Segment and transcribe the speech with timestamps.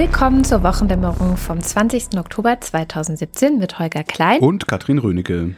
[0.00, 2.16] Willkommen zur Wochendämmerung vom 20.
[2.16, 5.56] Oktober 2017 mit Holger Klein und Katrin Rönecke.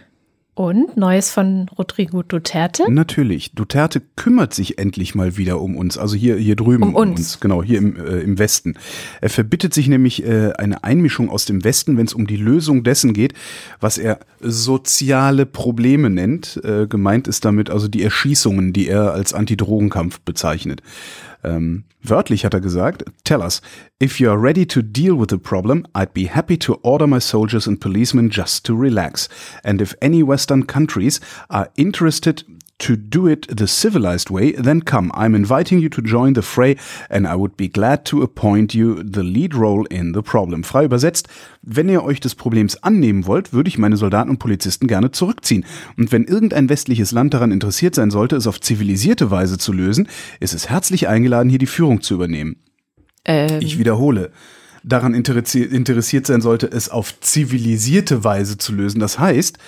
[0.54, 2.90] Und Neues von Rodrigo Duterte?
[2.90, 3.54] Natürlich.
[3.54, 5.96] Duterte kümmert sich endlich mal wieder um uns.
[5.96, 6.82] Also hier, hier drüben.
[6.82, 7.08] Um uns.
[7.08, 7.40] Um uns.
[7.40, 8.74] Genau, hier im, äh, im Westen.
[9.20, 12.82] Er verbittet sich nämlich äh, eine Einmischung aus dem Westen, wenn es um die Lösung
[12.82, 13.34] dessen geht,
[13.78, 16.60] was er soziale Probleme nennt.
[16.64, 20.82] Äh, gemeint ist damit also die Erschießungen, die er als Antidrogenkampf bezeichnet.
[21.44, 23.60] Ähm, wörtlich hat er gesagt, tell us,
[23.98, 27.20] if you are ready to deal with the problem, I'd be happy to order my
[27.20, 29.28] soldiers and policemen just to relax.
[29.64, 32.44] And if any Western countries are interested
[32.82, 35.10] to do it the civilized way, then come.
[35.14, 36.76] I'm inviting you to join the fray
[37.08, 40.64] and I would be glad to appoint you the lead role in the problem.
[40.64, 41.28] Frei übersetzt,
[41.62, 45.64] wenn ihr euch des Problems annehmen wollt, würde ich meine Soldaten und Polizisten gerne zurückziehen.
[45.96, 50.08] Und wenn irgendein westliches Land daran interessiert sein sollte, es auf zivilisierte Weise zu lösen,
[50.40, 52.56] ist es herzlich eingeladen, hier die Führung zu übernehmen.
[53.24, 53.60] Ähm.
[53.60, 54.30] Ich wiederhole
[54.84, 58.98] daran interessiert sein sollte, es auf zivilisierte Weise zu lösen.
[58.98, 59.58] Das heißt,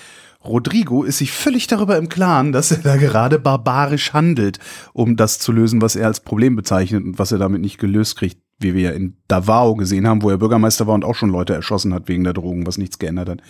[0.45, 4.59] Rodrigo ist sich völlig darüber im Klaren, dass er da gerade barbarisch handelt,
[4.93, 8.17] um das zu lösen, was er als Problem bezeichnet und was er damit nicht gelöst
[8.17, 11.31] kriegt, wie wir ja in Davao gesehen haben, wo er Bürgermeister war und auch schon
[11.31, 13.43] Leute erschossen hat wegen der Drogen, was nichts geändert hat.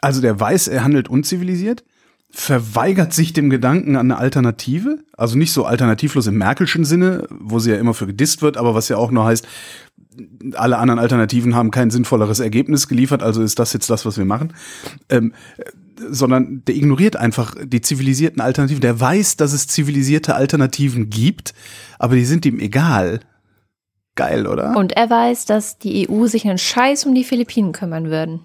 [0.00, 1.84] Also der weiß, er handelt unzivilisiert,
[2.30, 7.58] verweigert sich dem Gedanken an eine Alternative, also nicht so alternativlos im Merkelschen Sinne, wo
[7.58, 9.46] sie ja immer für gedisst wird, aber was ja auch nur heißt,
[10.54, 14.24] alle anderen Alternativen haben kein sinnvolleres Ergebnis geliefert, also ist das jetzt das, was wir
[14.24, 14.52] machen.
[15.08, 15.32] Ähm,
[16.10, 18.80] sondern der ignoriert einfach die zivilisierten Alternativen.
[18.80, 21.54] Der weiß, dass es zivilisierte Alternativen gibt,
[21.98, 23.20] aber die sind ihm egal.
[24.14, 24.76] Geil, oder?
[24.76, 28.40] Und er weiß, dass die EU sich einen Scheiß um die Philippinen kümmern würden.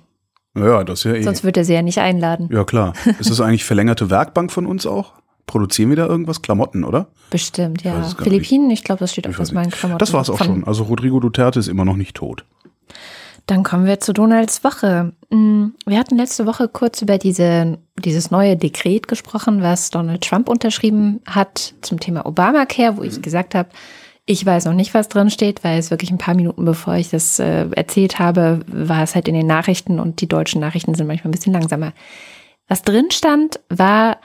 [0.56, 1.24] Ja, das ist ja eh.
[1.24, 2.50] Sonst würde er sie ja nicht einladen.
[2.52, 2.94] Ja, klar.
[3.20, 5.14] Ist das eigentlich verlängerte Werkbank von uns auch?
[5.48, 6.42] Produzieren wir da irgendwas?
[6.42, 7.08] Klamotten, oder?
[7.32, 8.04] Bestimmt, ja.
[8.04, 10.00] Philippinen, ich glaube, das steht auf meinen Klamotten.
[10.00, 10.66] Das war es auch schon.
[10.66, 12.46] Also Rodrigo Duterte ist immer noch nicht tot.
[13.48, 15.14] Dann kommen wir zu Donalds Woche.
[15.30, 20.50] Mm, wir hatten letzte Woche kurz über diese, dieses neue Dekret gesprochen, was Donald Trump
[20.50, 23.70] unterschrieben hat zum Thema Obamacare, wo ich gesagt habe,
[24.26, 27.10] ich weiß noch nicht, was drin steht, weil es wirklich ein paar Minuten bevor ich
[27.10, 31.08] das äh, erzählt habe, war es halt in den Nachrichten und die deutschen Nachrichten sind
[31.08, 31.94] manchmal ein bisschen langsamer.
[32.68, 34.18] Was drin stand, war,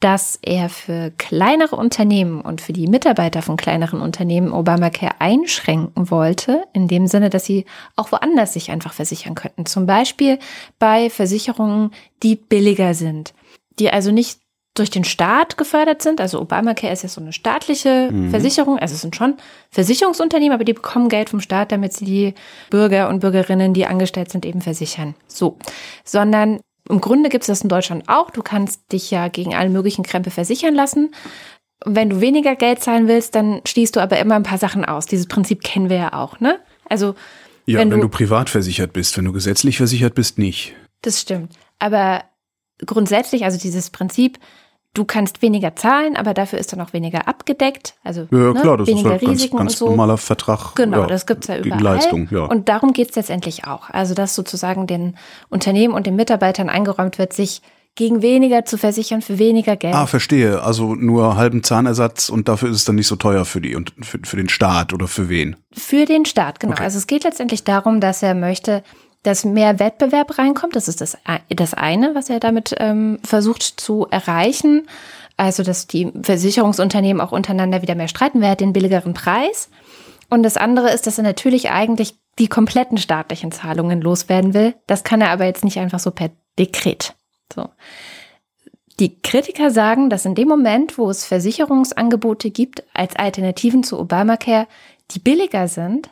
[0.00, 6.64] dass er für kleinere Unternehmen und für die Mitarbeiter von kleineren Unternehmen Obamacare einschränken wollte,
[6.72, 7.66] in dem Sinne, dass sie
[7.96, 9.66] auch woanders sich einfach versichern könnten.
[9.66, 10.38] Zum Beispiel
[10.78, 11.90] bei Versicherungen,
[12.22, 13.34] die billiger sind,
[13.78, 14.40] die also nicht
[14.74, 16.20] durch den Staat gefördert sind.
[16.20, 18.30] Also Obamacare ist ja so eine staatliche mhm.
[18.30, 18.78] Versicherung.
[18.78, 19.34] Also es sind schon
[19.70, 22.34] Versicherungsunternehmen, aber die bekommen Geld vom Staat, damit sie die
[22.70, 25.14] Bürger und Bürgerinnen, die angestellt sind, eben versichern.
[25.26, 25.58] So.
[26.04, 26.60] Sondern
[26.90, 28.30] im Grunde gibt es das in Deutschland auch.
[28.30, 31.14] Du kannst dich ja gegen alle möglichen Krempel versichern lassen.
[31.86, 35.06] wenn du weniger Geld zahlen willst, dann schließt du aber immer ein paar Sachen aus.
[35.06, 36.60] Dieses Prinzip kennen wir ja auch, ne?
[36.88, 37.14] Also
[37.64, 40.74] ja, wenn, wenn du, du privat versichert bist, wenn du gesetzlich versichert bist, nicht.
[41.02, 41.54] Das stimmt.
[41.78, 42.24] Aber
[42.84, 44.38] grundsätzlich, also dieses Prinzip,
[44.94, 47.94] du kannst weniger zahlen, aber dafür ist dann auch weniger abgedeckt.
[48.02, 49.90] Also ja, ne, klar, das weniger ist halt Risiken ganz, ganz und so.
[49.90, 50.74] normaler Vertrag.
[50.74, 51.82] Genau, ja, das gibt's ja überall.
[51.82, 52.44] Leistung, ja.
[52.44, 53.90] Und darum geht's letztendlich auch.
[53.90, 55.16] Also dass sozusagen den
[55.48, 57.62] Unternehmen und den Mitarbeitern eingeräumt wird, sich
[57.96, 59.94] gegen weniger zu versichern für weniger Geld.
[59.94, 60.62] Ah, verstehe.
[60.62, 63.92] Also nur halben Zahnersatz und dafür ist es dann nicht so teuer für die und
[64.00, 65.56] für, für den Staat oder für wen?
[65.72, 66.74] Für den Staat, genau.
[66.74, 66.84] Okay.
[66.84, 68.82] Also es geht letztendlich darum, dass er möchte,
[69.22, 70.76] dass mehr Wettbewerb reinkommt.
[70.76, 74.88] Das ist das, das eine, was er damit ähm, versucht zu erreichen.
[75.36, 79.70] Also, dass die Versicherungsunternehmen auch untereinander wieder mehr streiten, wer hat den billigeren Preis.
[80.28, 84.74] Und das andere ist, dass er natürlich eigentlich die kompletten staatlichen Zahlungen loswerden will.
[84.86, 87.14] Das kann er aber jetzt nicht einfach so per Dekret.
[87.52, 87.68] So.
[88.98, 94.66] Die Kritiker sagen, dass in dem Moment, wo es Versicherungsangebote gibt als Alternativen zu Obamacare,
[95.10, 96.10] die billiger sind,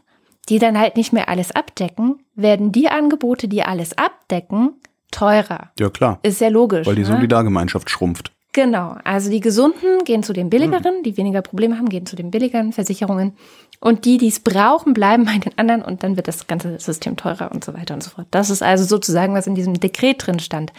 [0.49, 4.75] die dann halt nicht mehr alles abdecken, werden die Angebote, die alles abdecken,
[5.11, 5.71] teurer.
[5.79, 6.19] Ja, klar.
[6.23, 6.87] Ist sehr logisch.
[6.87, 7.09] Weil die ne?
[7.09, 8.33] Solidargemeinschaft schrumpft.
[8.53, 8.97] Genau.
[9.05, 12.73] Also die Gesunden gehen zu den billigeren, die weniger Probleme haben, gehen zu den billigeren
[12.73, 13.35] Versicherungen.
[13.81, 17.17] Und die, die es brauchen, bleiben bei den anderen und dann wird das ganze System
[17.17, 18.27] teurer und so weiter und so fort.
[18.31, 20.73] Das ist also sozusagen, was in diesem Dekret drin stand.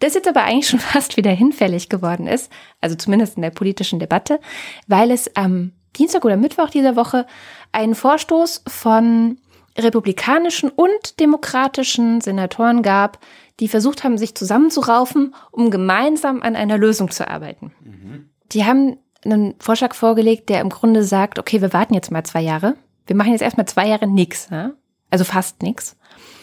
[0.00, 3.98] Das jetzt aber eigentlich schon fast wieder hinfällig geworden ist, also zumindest in der politischen
[3.98, 4.40] Debatte,
[4.86, 7.26] weil es am Dienstag oder Mittwoch dieser Woche
[7.72, 9.38] einen Vorstoß von
[9.78, 13.18] republikanischen und demokratischen Senatoren gab,
[13.60, 17.72] die versucht haben, sich zusammenzuraufen, um gemeinsam an einer Lösung zu arbeiten.
[17.84, 18.30] Mhm.
[18.52, 22.40] Die haben einen Vorschlag vorgelegt, der im Grunde sagt, okay, wir warten jetzt mal zwei
[22.40, 22.74] Jahre.
[23.06, 24.74] Wir machen jetzt erstmal zwei Jahre nichts, ne?
[25.10, 25.96] also fast nichts.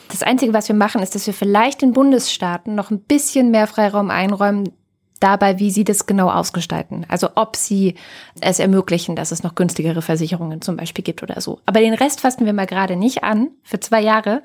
[0.10, 3.68] Das Einzige, was wir machen, ist, dass wir vielleicht den Bundesstaaten noch ein bisschen mehr
[3.68, 4.74] Freiraum einräumen,
[5.20, 7.06] dabei, wie sie das genau ausgestalten.
[7.10, 7.96] Also ob sie
[8.42, 11.60] es ermöglichen, dass es noch günstigere Versicherungen zum Beispiel gibt oder so.
[11.66, 14.42] Aber den Rest fassen wir mal gerade nicht an für zwei Jahre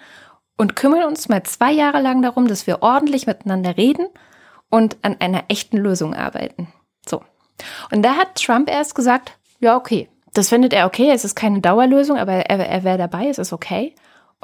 [0.57, 4.07] und kümmern uns mal zwei Jahre lang darum, dass wir ordentlich miteinander reden
[4.71, 6.69] und an einer echten Lösung arbeiten.
[7.07, 7.23] So.
[7.93, 11.61] Und da hat Trump erst gesagt, ja, okay, das findet er okay, es ist keine
[11.61, 13.95] Dauerlösung, aber er, er wäre dabei, es ist okay.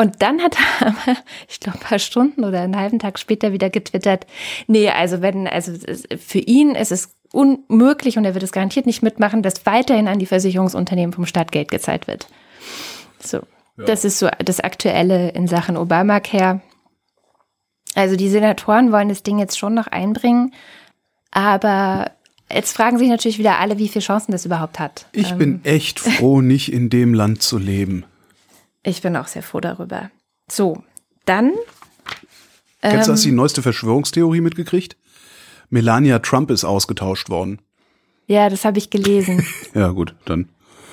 [0.01, 3.53] Und dann hat er aber, ich glaube, ein paar Stunden oder einen halben Tag später
[3.53, 4.27] wieder getwittert,
[4.67, 5.73] nee, also wenn, also
[6.19, 10.19] für ihn ist es unmöglich und er wird es garantiert nicht mitmachen, dass weiterhin an
[10.19, 12.29] die Versicherungsunternehmen vom Staat Geld gezahlt wird.
[13.23, 13.41] So.
[13.77, 13.85] Ja.
[13.85, 16.63] Das ist so das Aktuelle in Sachen Obamacare.
[17.95, 20.55] Also die Senatoren wollen das Ding jetzt schon noch einbringen,
[21.31, 22.13] aber
[22.51, 25.09] jetzt fragen sich natürlich wieder alle, wie viele Chancen das überhaupt hat.
[25.13, 28.07] Ich ähm, bin echt froh, nicht in dem Land zu leben.
[28.83, 30.11] Ich bin auch sehr froh darüber.
[30.51, 30.83] So,
[31.27, 31.53] dann.
[32.81, 34.97] Kennst du, hast ähm, die neueste Verschwörungstheorie mitgekriegt?
[35.69, 37.61] Melania Trump ist ausgetauscht worden.
[38.27, 39.45] Ja, das habe ich gelesen.
[39.75, 40.49] ja, gut, dann.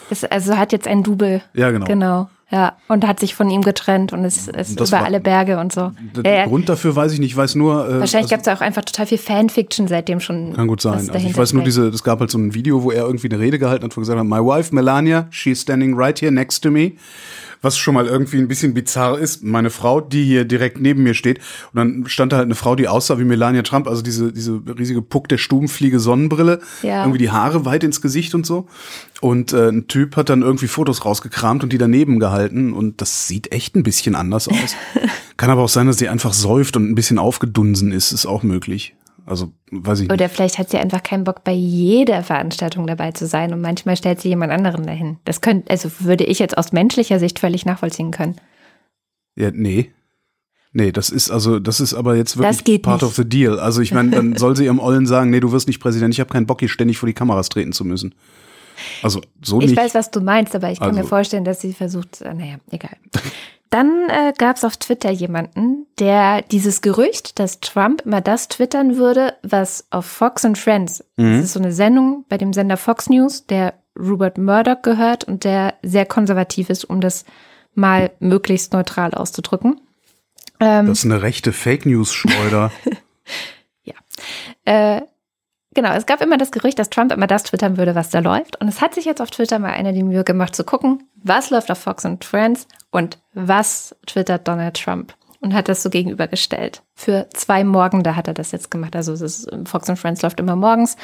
[0.10, 1.42] Es, also hat jetzt ein Double.
[1.54, 1.86] Ja, genau.
[1.86, 2.30] Genau.
[2.50, 5.74] Ja, und hat sich von ihm getrennt und ist, ist über war, alle Berge und
[5.74, 5.92] so.
[6.16, 7.86] Der ja, Grund dafür weiß ich nicht, ich weiß nur.
[7.86, 10.54] Äh, Wahrscheinlich also, gab es auch einfach total viel Fanfiction seitdem schon.
[10.54, 10.94] Kann gut sein.
[10.94, 13.40] Also ich weiß nur, diese, es gab halt so ein Video, wo er irgendwie eine
[13.40, 16.72] Rede gehalten hat, wo gesagt hat, My wife Melania, she's standing right here next to
[16.72, 16.94] me
[17.62, 19.44] was schon mal irgendwie ein bisschen bizarr ist.
[19.44, 21.40] Meine Frau, die hier direkt neben mir steht,
[21.74, 24.62] und dann stand da halt eine Frau, die aussah wie Melania Trump, also diese, diese
[24.78, 27.02] riesige Puck der Stubenfliege Sonnenbrille, ja.
[27.02, 28.68] irgendwie die Haare weit ins Gesicht und so.
[29.22, 33.28] Und äh, ein Typ hat dann irgendwie Fotos rausgekramt und die daneben gehalten und das
[33.28, 34.76] sieht echt ein bisschen anders aus.
[35.38, 38.44] Kann aber auch sein, dass sie einfach säuft und ein bisschen aufgedunsen ist, ist auch
[38.44, 38.96] möglich.
[39.28, 40.14] Also, weiß ich nicht.
[40.14, 43.98] Oder vielleicht hat sie einfach keinen Bock, bei jeder Veranstaltung dabei zu sein und manchmal
[43.98, 45.18] stellt sie jemand anderen dahin.
[45.26, 48.38] Das könnte, also würde ich jetzt aus menschlicher Sicht völlig nachvollziehen können.
[49.36, 49.92] Ja, nee.
[50.72, 53.10] Nee, das ist also, das ist aber jetzt wirklich part nicht.
[53.10, 53.60] of the deal.
[53.60, 56.22] Also ich meine, dann soll sie ihrem Ollen sagen, nee, du wirst nicht Präsident, ich
[56.22, 58.16] habe keinen Bock, hier ständig vor die Kameras treten zu müssen.
[59.04, 59.72] Also so ich nicht.
[59.74, 61.02] Ich weiß, was du meinst, aber ich kann also.
[61.02, 62.96] mir vorstellen, dass sie versucht, äh, naja, egal.
[63.70, 68.98] Dann äh, gab es auf Twitter jemanden, der dieses Gerücht, dass Trump immer das twittern
[68.98, 71.38] würde, was auf Fox and Friends, mhm.
[71.38, 75.44] das ist so eine Sendung bei dem Sender Fox News, der Rupert Murdoch gehört und
[75.44, 77.26] der sehr konservativ ist, um das
[77.74, 79.82] mal möglichst neutral auszudrücken.
[80.60, 82.72] Ähm, das ist eine rechte Fake News Schleuder.
[83.84, 83.96] ja.
[84.66, 85.02] Äh,
[85.78, 88.60] Genau, es gab immer das Gerücht, dass Trump immer das twittern würde, was da läuft.
[88.60, 91.52] Und es hat sich jetzt auf Twitter mal einer die Mühe gemacht zu gucken, was
[91.52, 95.14] läuft auf Fox and Friends und was twittert Donald Trump.
[95.40, 96.82] Und hat das so gegenübergestellt.
[96.96, 98.96] Für zwei Morgen, da hat er das jetzt gemacht.
[98.96, 100.98] Also ist, Fox and Friends läuft immer morgens.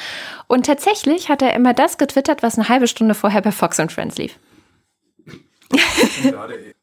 [0.48, 3.92] Und tatsächlich hat er immer das getwittert, was eine halbe Stunde vorher bei Fox and
[3.92, 4.40] Friends lief.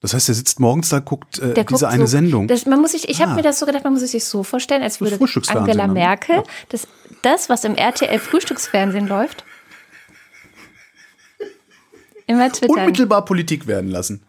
[0.00, 2.48] Das heißt, er sitzt morgens da, guckt äh, diese guckt eine so, Sendung.
[2.48, 3.26] Das, man muss sich, ich ah.
[3.26, 5.92] habe mir das so gedacht, man muss sich so vorstellen, als würde Angela ne?
[5.92, 6.42] Merkel ja.
[6.70, 6.88] das,
[7.20, 9.44] das, was im RTL Frühstücksfernsehen läuft,
[12.26, 12.78] immer twittern.
[12.78, 14.22] Unmittelbar Politik werden lassen.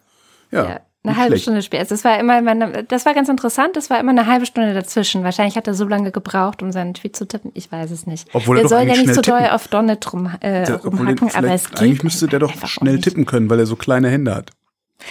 [0.52, 0.66] Ja.
[0.66, 1.44] ja eine halbe schlecht.
[1.44, 1.86] Stunde später.
[1.86, 3.76] Das war immer, das war ganz interessant.
[3.76, 5.24] Das war immer eine halbe Stunde dazwischen.
[5.24, 7.52] Wahrscheinlich hat er so lange gebraucht, um seinen Tweet zu tippen.
[7.56, 8.28] Ich weiß es nicht.
[8.34, 11.52] Obwohl er, er soll ja nicht so doll auf Donald rum, äh, der, rumhacken, aber
[11.52, 14.52] es geht Eigentlich müsste der doch schnell tippen können, weil er so kleine Hände hat.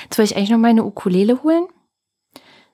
[0.04, 1.64] Jetzt wollte ich eigentlich noch meine Ukulele holen,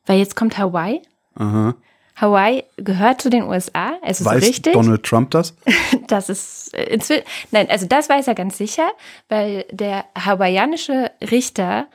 [0.04, 1.00] weil jetzt kommt Hawaii.
[1.36, 1.74] Aha.
[2.16, 3.98] Hawaii gehört zu den USA.
[4.02, 4.72] Es ist weiß richtig.
[4.72, 5.54] Donald Trump das?
[6.08, 8.88] Das ist äh, inzwischen, nein, also das weiß er ganz sicher,
[9.28, 11.88] weil der hawaiianische Richter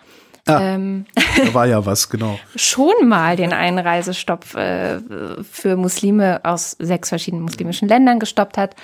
[0.47, 1.05] Ah, ähm,
[1.37, 2.39] da war ja was, genau.
[2.55, 4.99] schon mal den Einreisestopp äh,
[5.43, 8.75] für Muslime aus sechs verschiedenen muslimischen Ländern gestoppt hat.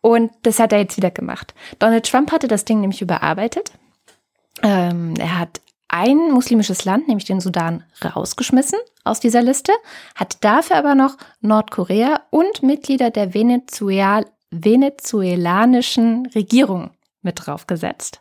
[0.00, 1.54] Und das hat er jetzt wieder gemacht.
[1.78, 3.72] Donald Trump hatte das Ding nämlich überarbeitet.
[4.62, 9.72] Ähm, er hat ein muslimisches Land, nämlich den Sudan, rausgeschmissen aus dieser Liste,
[10.16, 16.90] hat dafür aber noch Nordkorea und Mitglieder der Venezuel venezuelanischen Regierung
[17.22, 18.20] mit draufgesetzt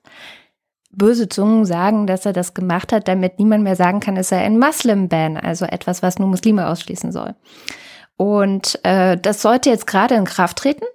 [0.95, 4.39] böse Zungen sagen, dass er das gemacht hat, damit niemand mehr sagen kann, es sei
[4.39, 7.35] ein Muslim-Ban, also etwas, was nur Muslime ausschließen soll.
[8.15, 10.85] Und äh, das sollte jetzt gerade in Kraft treten.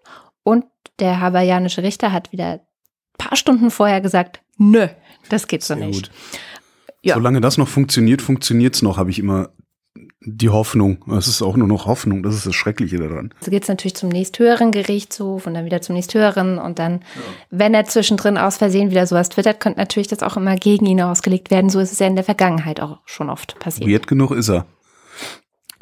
[0.45, 0.65] Und
[0.99, 2.61] der hawaiianische Richter hat wieder ein
[3.19, 4.89] paar Stunden vorher gesagt, nö,
[5.29, 6.11] das geht so Sehr nicht.
[7.03, 7.15] Ja.
[7.15, 9.51] Solange das noch funktioniert, funktioniert es noch, habe ich immer
[10.21, 11.05] die Hoffnung.
[11.17, 12.23] Es ist auch nur noch Hoffnung.
[12.23, 13.33] Das ist das Schreckliche daran.
[13.41, 16.59] So geht es natürlich zum nächsthöheren Gerichtshof und dann wieder zum nächsthöheren.
[16.59, 17.21] Und dann, ja.
[17.51, 21.01] wenn er zwischendrin aus Versehen wieder sowas twittert, könnte natürlich das auch immer gegen ihn
[21.01, 21.71] ausgelegt werden.
[21.71, 23.89] So ist es ja in der Vergangenheit auch schon oft passiert.
[23.89, 24.67] Weird genug ist er.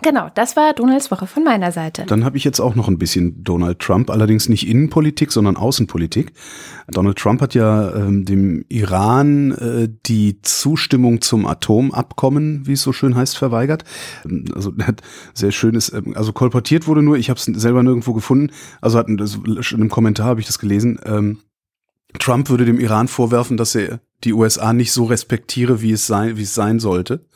[0.02, 2.04] Genau, das war Donalds Woche von meiner Seite.
[2.06, 6.32] Dann habe ich jetzt auch noch ein bisschen Donald Trump, allerdings nicht Innenpolitik, sondern Außenpolitik.
[6.88, 12.92] Donald Trump hat ja ähm, dem Iran äh, die Zustimmung zum Atomabkommen, wie es so
[12.92, 13.84] schön heißt, verweigert.
[14.26, 15.00] Ähm, also hat
[15.32, 18.50] sehr schönes, äh, also kolportiert wurde nur, ich habe es selber nirgendwo gefunden.
[18.82, 21.00] Also hat in einem Kommentar habe ich das gelesen.
[21.06, 21.38] Ähm,
[22.18, 26.36] Trump würde dem Iran vorwerfen, dass er die USA nicht so respektiere, wie es sein,
[26.36, 27.26] wie es sein sollte.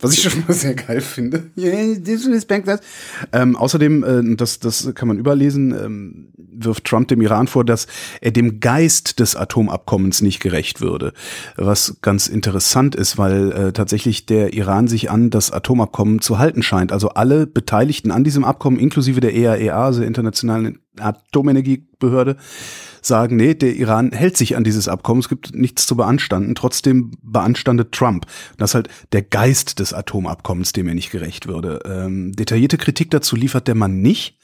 [0.00, 1.50] Was ich schon mal sehr geil finde.
[1.56, 2.80] Yeah, disrespect that.
[3.32, 7.86] Ähm, außerdem, äh, das, das kann man überlesen, ähm, wirft Trump dem Iran vor, dass
[8.20, 11.12] er dem Geist des Atomabkommens nicht gerecht würde.
[11.56, 16.64] Was ganz interessant ist, weil äh, tatsächlich der Iran sich an das Atomabkommen zu halten
[16.64, 16.90] scheint.
[16.90, 22.36] Also alle Beteiligten an diesem Abkommen, inklusive der EAEA, also der Internationalen Atomenergiebehörde,
[23.02, 26.54] sagen, nee, der Iran hält sich an dieses Abkommen, es gibt nichts zu beanstanden.
[26.54, 28.26] Trotzdem beanstandet Trump.
[28.56, 31.80] Das ist halt der Geist des Atomabkommens, dem er nicht gerecht würde.
[31.84, 34.38] Ähm, detaillierte Kritik dazu liefert der Mann nicht.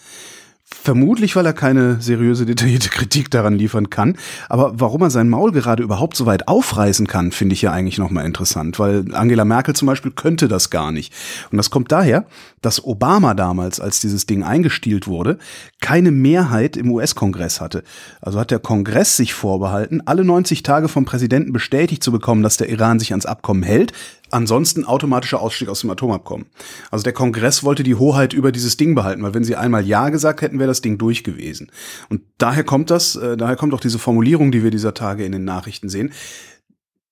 [0.73, 4.17] Vermutlich, weil er keine seriöse, detaillierte Kritik daran liefern kann.
[4.49, 7.99] Aber warum er sein Maul gerade überhaupt so weit aufreißen kann, finde ich ja eigentlich
[7.99, 11.13] nochmal interessant, weil Angela Merkel zum Beispiel könnte das gar nicht.
[11.51, 12.25] Und das kommt daher,
[12.63, 15.39] dass Obama damals, als dieses Ding eingestielt wurde,
[15.81, 17.83] keine Mehrheit im US-Kongress hatte.
[18.21, 22.57] Also hat der Kongress sich vorbehalten, alle 90 Tage vom Präsidenten bestätigt zu bekommen, dass
[22.57, 23.93] der Iran sich ans Abkommen hält,
[24.31, 26.47] Ansonsten automatischer Ausstieg aus dem Atomabkommen.
[26.91, 30.09] Also der Kongress wollte die Hoheit über dieses Ding behalten, weil wenn sie einmal Ja
[30.09, 31.71] gesagt hätten, wäre das Ding durch gewesen.
[32.09, 35.33] Und daher kommt das, äh, daher kommt auch diese Formulierung, die wir dieser Tage in
[35.33, 36.13] den Nachrichten sehen.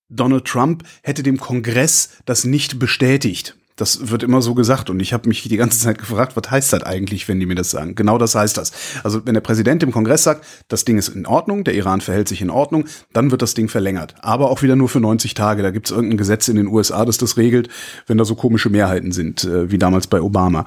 [0.08, 3.57] Donald Trump hätte dem Kongress das nicht bestätigt.
[3.78, 6.72] Das wird immer so gesagt und ich habe mich die ganze Zeit gefragt, was heißt
[6.72, 7.94] das eigentlich, wenn die mir das sagen?
[7.94, 8.72] Genau das heißt das.
[9.04, 12.28] Also wenn der Präsident im Kongress sagt, das Ding ist in Ordnung, der Iran verhält
[12.28, 14.16] sich in Ordnung, dann wird das Ding verlängert.
[14.20, 15.62] Aber auch wieder nur für 90 Tage.
[15.62, 17.68] Da gibt es irgendein Gesetz in den USA, das das regelt,
[18.08, 20.64] wenn da so komische Mehrheiten sind, äh, wie damals bei Obama.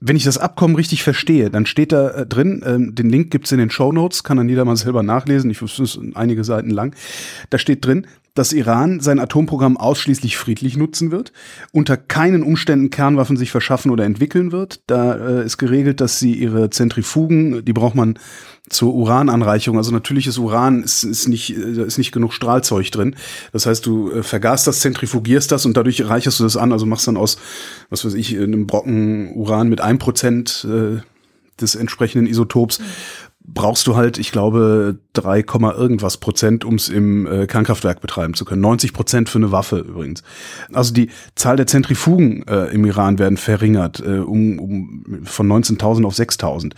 [0.00, 3.52] Wenn ich das Abkommen richtig verstehe, dann steht da äh, drin, ähm, den Link gibt's
[3.52, 6.70] in den Show Notes, kann dann jeder mal selber nachlesen, ich wusste es einige Seiten
[6.70, 6.94] lang.
[7.50, 11.32] Da steht drin, dass Iran sein Atomprogramm ausschließlich friedlich nutzen wird,
[11.72, 14.80] unter keinen Umständen Kernwaffen sich verschaffen oder entwickeln wird.
[14.86, 18.18] Da äh, ist geregelt, dass sie ihre Zentrifugen, die braucht man
[18.68, 19.78] zur Urananreicherung.
[19.78, 23.16] Also natürliches Uran ist, ist nicht, da ist nicht genug Strahlzeug drin.
[23.52, 26.72] Das heißt, du äh, vergasst das, zentrifugierst das und dadurch reicherst du das an.
[26.72, 27.38] Also machst dann aus,
[27.90, 31.00] was weiß ich, einem Brocken Uran mit ein Prozent äh,
[31.60, 32.80] des entsprechenden Isotops.
[33.48, 35.44] Brauchst du halt, ich glaube, 3,
[35.76, 38.60] irgendwas Prozent, um es im äh, Kernkraftwerk betreiben zu können.
[38.60, 40.22] 90 Prozent für eine Waffe übrigens.
[40.72, 46.04] Also die Zahl der Zentrifugen äh, im Iran werden verringert äh, um, um von 19.000
[46.04, 46.72] auf 6.000.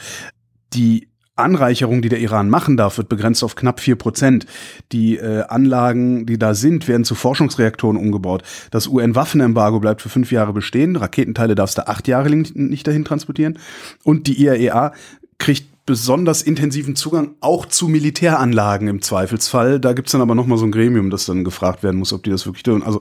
[0.75, 1.09] Die
[1.39, 4.47] Anreicherung, die der Iran machen darf, wird begrenzt auf knapp vier Prozent.
[4.93, 8.43] Die äh, Anlagen, die da sind, werden zu Forschungsreaktoren umgebaut.
[8.71, 10.97] Das UN-Waffenembargo bleibt für fünf Jahre bestehen.
[10.97, 13.59] Raketenteile darfst du acht Jahre nicht dahin transportieren.
[14.05, 14.93] Und die IAEA
[15.39, 19.81] kriegt besonders intensiven Zugang auch zu Militäranlagen im Zweifelsfall.
[19.81, 22.31] Da gibt's dann aber nochmal so ein Gremium, das dann gefragt werden muss, ob die
[22.31, 22.83] das wirklich tun.
[22.83, 23.01] Also,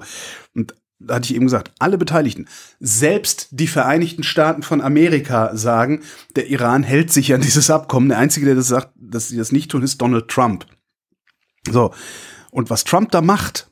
[0.56, 2.48] und da hatte ich eben gesagt, alle Beteiligten,
[2.80, 6.02] selbst die Vereinigten Staaten von Amerika sagen,
[6.38, 8.08] der Iran hält sich an dieses Abkommen.
[8.08, 10.66] Der Einzige, der das sagt, dass sie das nicht tun, ist Donald Trump.
[11.70, 11.94] So.
[12.52, 13.70] Und was Trump da macht,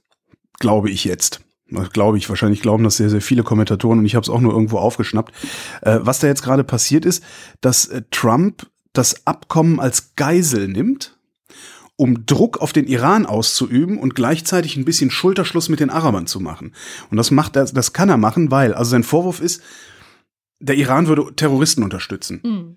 [0.60, 1.40] glaube ich jetzt,
[1.94, 4.52] glaube ich, wahrscheinlich glauben das sehr, sehr viele Kommentatoren und ich habe es auch nur
[4.52, 5.34] irgendwo aufgeschnappt.
[5.84, 7.24] Äh, was da jetzt gerade passiert ist,
[7.62, 11.18] dass äh, Trump das Abkommen als Geisel nimmt,
[11.98, 16.40] um Druck auf den Iran auszuüben und gleichzeitig ein bisschen Schulterschluss mit den Arabern zu
[16.40, 16.74] machen.
[17.10, 19.62] Und das macht er, das kann er machen, weil, also sein Vorwurf ist,
[20.60, 22.42] der Iran würde Terroristen unterstützen.
[22.44, 22.76] Mhm.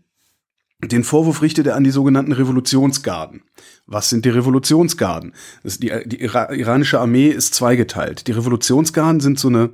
[0.80, 3.42] Den Vorwurf richtet er an die sogenannten Revolutionsgarden.
[3.88, 5.32] Was sind die Revolutionsgarden?
[5.64, 8.28] Die, die iranische Armee ist zweigeteilt.
[8.28, 9.70] Die Revolutionsgarden sind so eine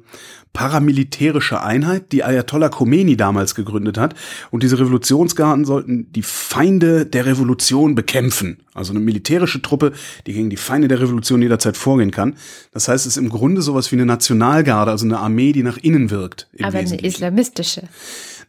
[0.54, 4.14] paramilitärische Einheit, die Ayatollah Khomeini damals gegründet hat.
[4.50, 8.60] Und diese Revolutionsgarden sollten die Feinde der Revolution bekämpfen.
[8.72, 9.92] Also eine militärische Truppe,
[10.26, 12.36] die gegen die Feinde der Revolution jederzeit vorgehen kann.
[12.72, 15.76] Das heißt, es ist im Grunde sowas wie eine Nationalgarde, also eine Armee, die nach
[15.76, 16.48] innen wirkt.
[16.62, 17.82] Aber eine islamistische.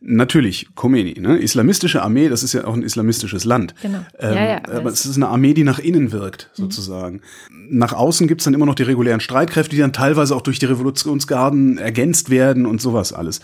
[0.02, 1.38] Natürlich, Khomeini, ne?
[1.38, 3.75] Islamistische Armee, das ist ja auch ein islamistisches Land.
[3.82, 4.06] Genau.
[4.20, 6.64] Ähm, ja, ja, aber es ist eine Armee, die nach innen wirkt, mhm.
[6.64, 7.22] sozusagen.
[7.50, 7.78] Mhm.
[7.78, 10.66] Nach außen gibt's dann immer noch die regulären Streitkräfte, die dann teilweise auch durch die
[10.66, 13.42] Revolutionsgarden ergänzt werden und sowas alles.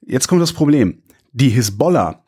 [0.00, 1.02] Jetzt kommt das Problem.
[1.32, 2.24] Die Hisbollah,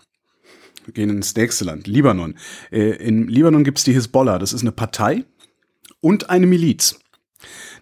[0.85, 2.35] wir gehen ins nächste Land, Libanon.
[2.71, 5.25] Äh, in Libanon gibt's die Hisbollah, das ist eine Partei
[6.01, 6.99] und eine Miliz.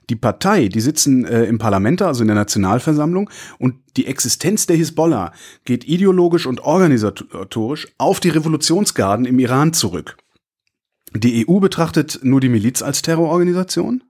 [0.09, 4.77] Die Partei, die sitzen äh, im Parlament, also in der Nationalversammlung, und die Existenz der
[4.77, 5.33] Hisbollah
[5.65, 10.17] geht ideologisch und organisatorisch auf die Revolutionsgarden im Iran zurück.
[11.15, 14.05] Die EU betrachtet nur die Miliz als Terrororganisation.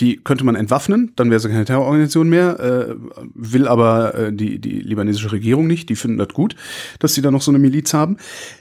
[0.00, 2.94] Die könnte man entwaffnen, dann wäre sie keine Terrororganisation mehr, äh,
[3.34, 6.56] will aber äh, die, die libanesische Regierung nicht, die finden das gut,
[6.98, 8.16] dass sie da noch so eine Miliz haben.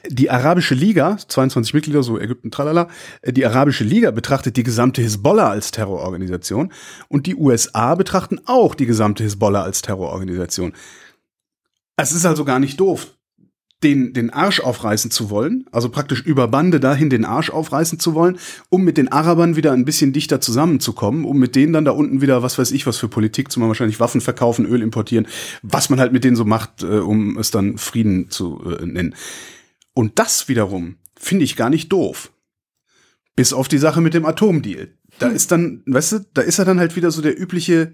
[0.08, 2.88] Die Arabische Liga, 22 Mitglieder, so Ägypten, tralala,
[3.24, 6.72] äh, die Arabische Liga betrachtet die gesamte Hisbollah als Terrororganisation
[7.08, 10.74] und die USA betrachten auch die gesamte Hisbollah als Terrororganisation.
[11.98, 13.16] Es ist also gar nicht doof,
[13.84, 18.14] den, den Arsch aufreißen zu wollen, also praktisch über Bande dahin den Arsch aufreißen zu
[18.14, 18.38] wollen,
[18.70, 22.22] um mit den Arabern wieder ein bisschen dichter zusammenzukommen, um mit denen dann da unten
[22.22, 25.28] wieder, was weiß ich, was für Politik, zum wahrscheinlich Waffen verkaufen, Öl importieren,
[25.64, 29.16] was man halt mit denen so macht, äh, um es dann Frieden zu äh, nennen.
[29.94, 32.32] Und das wiederum finde ich gar nicht doof.
[33.36, 34.90] Bis auf die Sache mit dem Atomdeal.
[35.20, 35.36] Da hm.
[35.36, 37.94] ist dann, weißt du, da ist er dann halt wieder so der übliche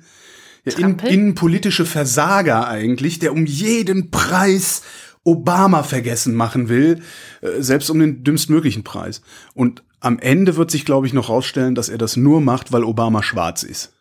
[0.66, 4.82] ja, in, innenpolitische Versager eigentlich, der um jeden Preis
[5.28, 7.02] Obama vergessen machen will,
[7.42, 9.22] äh, selbst um den dümmstmöglichen Preis.
[9.54, 12.84] Und am Ende wird sich, glaube ich, noch rausstellen, dass er das nur macht, weil
[12.84, 13.94] Obama schwarz ist.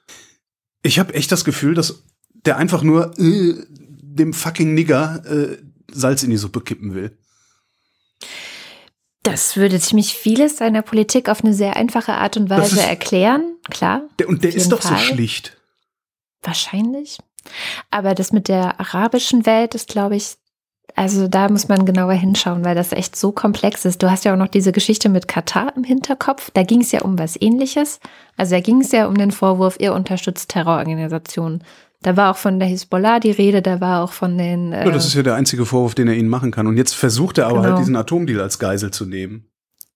[0.83, 5.59] Ich habe echt das Gefühl, dass der einfach nur äh, dem fucking Nigger äh,
[5.91, 7.19] Salz in die Suppe kippen will.
[9.25, 13.57] Das würde ziemlich vieles seiner Politik auf eine sehr einfache Art und Weise ist, erklären,
[13.69, 14.03] klar.
[14.21, 14.97] Der, und der ist doch Fall.
[14.97, 15.57] so schlicht.
[16.43, 17.19] Wahrscheinlich.
[17.91, 20.37] Aber das mit der arabischen Welt ist, glaube ich,
[20.95, 24.03] also da muss man genauer hinschauen, weil das echt so komplex ist.
[24.03, 26.51] Du hast ja auch noch diese Geschichte mit Katar im Hinterkopf.
[26.55, 28.01] Da ging es ja um was ähnliches.
[28.37, 31.63] Also da ging es ja um den Vorwurf, ihr unterstützt Terrororganisationen.
[32.03, 34.73] Da war auch von der Hisbollah die Rede, da war auch von den.
[34.73, 36.67] Äh ja, das ist ja der einzige Vorwurf, den er ihnen machen kann.
[36.67, 37.77] Und jetzt versucht er aber halt genau.
[37.77, 39.49] halt diesen Atomdeal als Geisel zu nehmen.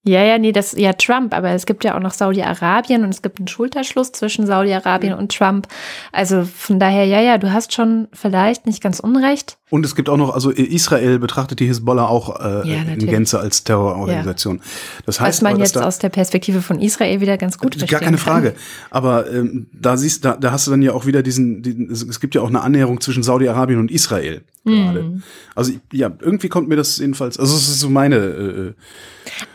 [0.03, 3.21] Ja, ja, nee, das ja Trump, aber es gibt ja auch noch Saudi-Arabien und es
[3.21, 5.19] gibt einen Schulterschluss zwischen Saudi-Arabien mhm.
[5.19, 5.67] und Trump.
[6.11, 9.59] Also von daher, ja, ja, du hast schon vielleicht nicht ganz unrecht.
[9.69, 13.39] Und es gibt auch noch, also Israel betrachtet die Hisbollah auch äh, ja, in Gänze
[13.39, 14.57] als Terrororganisation.
[14.57, 14.63] Ja.
[15.05, 17.99] Das heißt, was man jetzt da, aus der Perspektive von Israel wieder ganz gut verstehen
[17.99, 18.55] Gar keine Frage.
[18.89, 22.19] Aber ähm, da siehst, da, da hast du dann ja auch wieder diesen, diesen es
[22.19, 25.03] gibt ja auch eine Annäherung zwischen Saudi-Arabien und Israel gerade.
[25.03, 25.23] Mhm.
[25.55, 28.73] Also ja, irgendwie kommt mir das jedenfalls, also es ist so meine äh,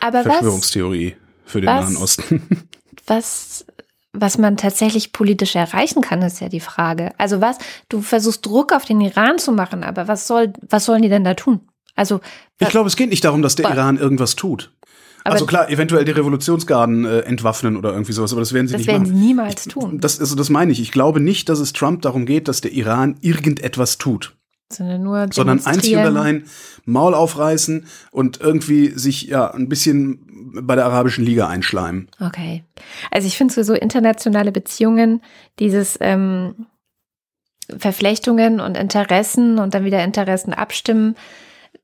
[0.00, 2.42] Aber Verschwörungstheorie was, für den was, Nahen Osten.
[3.08, 3.64] Was
[4.20, 7.12] was man tatsächlich politisch erreichen kann, ist ja die Frage.
[7.18, 7.58] Also was,
[7.88, 11.24] du versuchst Druck auf den Iran zu machen, aber was soll, was sollen die denn
[11.24, 11.60] da tun?
[11.94, 12.20] Also
[12.58, 14.72] ich glaube, es geht nicht darum, dass der Iran irgendwas tut.
[15.24, 18.80] also klar, eventuell die Revolutionsgarden äh, entwaffnen oder irgendwie sowas, aber das werden sie das
[18.80, 19.16] nicht werden machen.
[19.16, 20.00] sie niemals tun.
[20.00, 20.80] Das, also das meine ich.
[20.80, 24.36] Ich glaube nicht, dass es Trump darum geht, dass der Iran irgendetwas tut
[24.72, 26.44] sondern nur sondern einzig und allein
[26.84, 30.20] Maul aufreißen und irgendwie sich ja ein bisschen
[30.62, 32.08] bei der arabischen Liga einschleimen.
[32.20, 32.64] Okay.
[33.10, 35.22] Also ich finde so internationale Beziehungen,
[35.58, 36.66] dieses ähm,
[37.76, 41.16] Verflechtungen und Interessen und dann wieder Interessen abstimmen,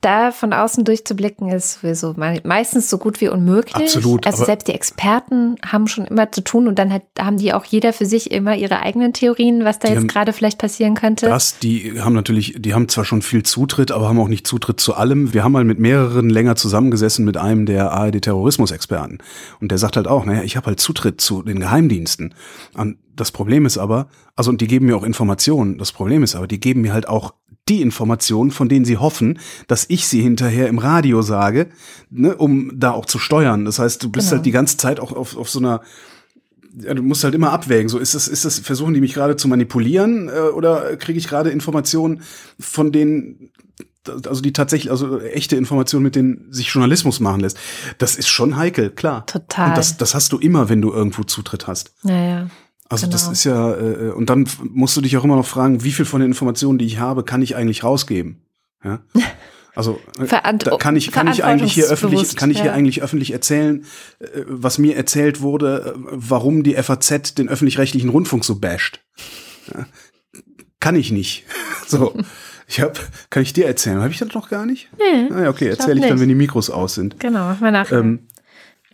[0.02, 3.74] da von außen durchzublicken, ist sowieso meistens so gut wie unmöglich.
[3.74, 4.26] Absolut.
[4.26, 7.64] Also selbst die Experten haben schon immer zu tun und dann hat, haben die auch
[7.64, 11.26] jeder für sich immer ihre eigenen Theorien, was da jetzt gerade vielleicht passieren könnte.
[11.26, 14.80] Das, die haben natürlich, die haben zwar schon viel Zutritt, aber haben auch nicht Zutritt
[14.80, 15.32] zu allem.
[15.32, 19.18] Wir haben mal mit mehreren länger zusammengesessen mit einem der ARD-Terrorismus-Experten.
[19.60, 22.34] Und der sagt halt auch, naja, ich habe halt Zutritt zu den Geheimdiensten.
[22.74, 25.78] Und das Problem ist aber, also und die geben mir auch Informationen.
[25.78, 27.34] Das Problem ist aber, die geben mir halt auch
[27.72, 31.68] die Informationen, von denen sie hoffen, dass ich sie hinterher im Radio sage,
[32.10, 33.64] ne, um da auch zu steuern.
[33.64, 34.36] Das heißt, du bist genau.
[34.36, 35.80] halt die ganze Zeit auch auf, auf so einer
[36.74, 37.90] ja, du musst halt immer abwägen.
[37.90, 41.28] So ist das, ist das, versuchen die mich gerade zu manipulieren äh, oder kriege ich
[41.28, 42.22] gerade Informationen,
[42.58, 43.50] von denen,
[44.26, 47.58] also die tatsächlich, also echte Informationen, mit denen sich Journalismus machen lässt.
[47.98, 49.26] Das ist schon heikel, klar.
[49.26, 49.68] Total.
[49.68, 51.92] Und das, das hast du immer, wenn du irgendwo Zutritt hast.
[52.04, 52.48] Naja.
[52.92, 53.12] Also genau.
[53.12, 56.04] das ist ja, äh, und dann musst du dich auch immer noch fragen, wie viel
[56.04, 58.42] von den Informationen, die ich habe, kann ich eigentlich rausgeben?
[58.84, 59.00] Ja?
[59.74, 62.64] Also äh, da kann ich kann ich eigentlich hier öffentlich kann ich ja.
[62.64, 63.86] hier eigentlich öffentlich erzählen,
[64.18, 69.00] äh, was mir erzählt wurde, äh, warum die FAZ den öffentlich-rechtlichen Rundfunk so basht.
[69.74, 69.86] Ja?
[70.78, 71.44] Kann ich nicht.
[71.86, 72.14] So,
[72.68, 72.92] ich habe,
[73.28, 73.98] kann ich dir erzählen?
[73.98, 74.88] Habe ich das noch gar nicht?
[74.98, 75.28] Nee.
[75.34, 77.18] Ah, okay, erzähle ich, ich dann, wenn die Mikros aus sind.
[77.18, 77.98] Genau, mach mal nachher.
[77.98, 78.28] Ähm,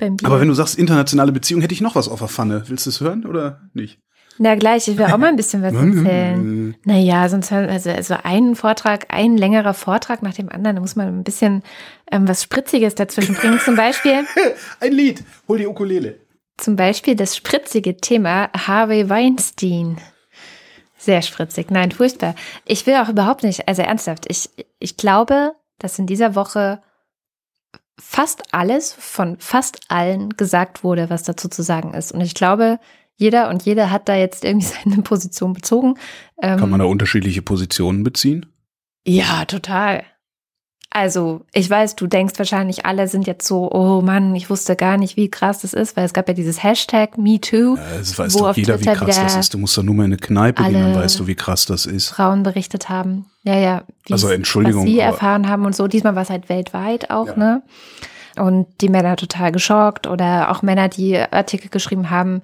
[0.01, 2.65] aber wenn du sagst internationale Beziehung, hätte ich noch was auf der Pfanne.
[2.67, 3.99] Willst du es hören oder nicht?
[4.39, 6.77] Na gleich, ich will auch mal ein bisschen was erzählen.
[6.85, 11.09] naja, sonst also, also ein Vortrag, ein längerer Vortrag nach dem anderen, da muss man
[11.09, 11.63] ein bisschen
[12.11, 13.59] ähm, was Spritziges dazwischen bringen.
[13.59, 14.25] Zum Beispiel.
[14.81, 16.21] ein Lied, hol die Ukulele.
[16.57, 19.99] Zum Beispiel das spritzige Thema Harvey Weinstein.
[20.97, 21.71] Sehr spritzig.
[21.71, 22.35] Nein, furchtbar.
[22.65, 26.83] Ich will auch überhaupt nicht, also ernsthaft, ich, ich glaube, dass in dieser Woche
[27.99, 32.13] fast alles von fast allen gesagt wurde, was dazu zu sagen ist.
[32.13, 32.79] Und ich glaube,
[33.17, 35.95] jeder und jede hat da jetzt irgendwie seine Position bezogen.
[36.41, 38.47] Ähm, Kann man da unterschiedliche Positionen beziehen?
[39.07, 40.05] Ja, total.
[40.91, 44.97] Also, ich weiß, du denkst wahrscheinlich, alle sind jetzt so, oh Mann, ich wusste gar
[44.97, 47.77] nicht, wie krass das ist, weil es gab ja dieses Hashtag MeToo.
[47.77, 49.55] Ja, es weiß doch jeder, wie krass das ist.
[49.55, 51.85] Du musst doch nur mal in eine Kneipe gehen, dann weißt du, wie krass das
[51.85, 52.09] ist.
[52.09, 53.27] Frauen berichtet haben.
[53.45, 53.83] Ja, ja.
[54.11, 54.85] Also, Entschuldigung.
[54.85, 55.89] Was sie erfahren haben und so.
[55.89, 57.37] Diesmal war es halt weltweit auch, ja.
[57.37, 57.63] ne?
[58.37, 62.41] Und die Männer total geschockt oder auch Männer, die Artikel geschrieben haben,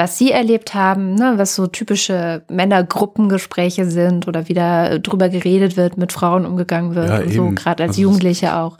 [0.00, 5.76] was sie erlebt haben, ne, was so typische Männergruppengespräche sind oder wie da drüber geredet
[5.76, 8.78] wird, mit Frauen umgegangen wird ja, und so, gerade als also Jugendliche auch.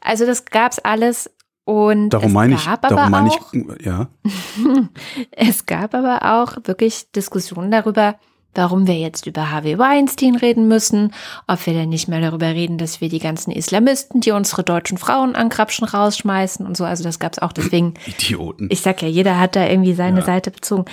[0.00, 1.30] Also das gab's alles
[1.66, 4.08] und darum meine ich, darum meine ich, ja.
[5.30, 8.14] es gab aber auch wirklich Diskussionen darüber,
[8.56, 11.12] warum wir jetzt über Harvey Weinstein reden müssen,
[11.46, 14.98] ob wir denn nicht mehr darüber reden, dass wir die ganzen Islamisten, die unsere deutschen
[14.98, 16.84] Frauen ankrapschen, rausschmeißen und so.
[16.84, 17.94] Also das gab es auch deswegen.
[18.06, 18.68] Idioten.
[18.70, 20.26] Ich sag ja, jeder hat da irgendwie seine ja.
[20.26, 20.84] Seite bezogen.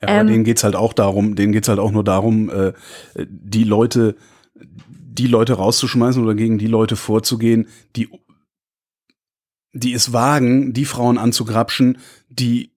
[0.00, 2.72] Ja, aber ähm, denen geht's halt auch darum, denen geht's halt auch nur darum, äh,
[3.26, 4.16] die Leute,
[4.54, 8.08] die Leute rauszuschmeißen oder gegen die Leute vorzugehen, die
[9.74, 12.71] die es wagen, die Frauen anzugrapschen, die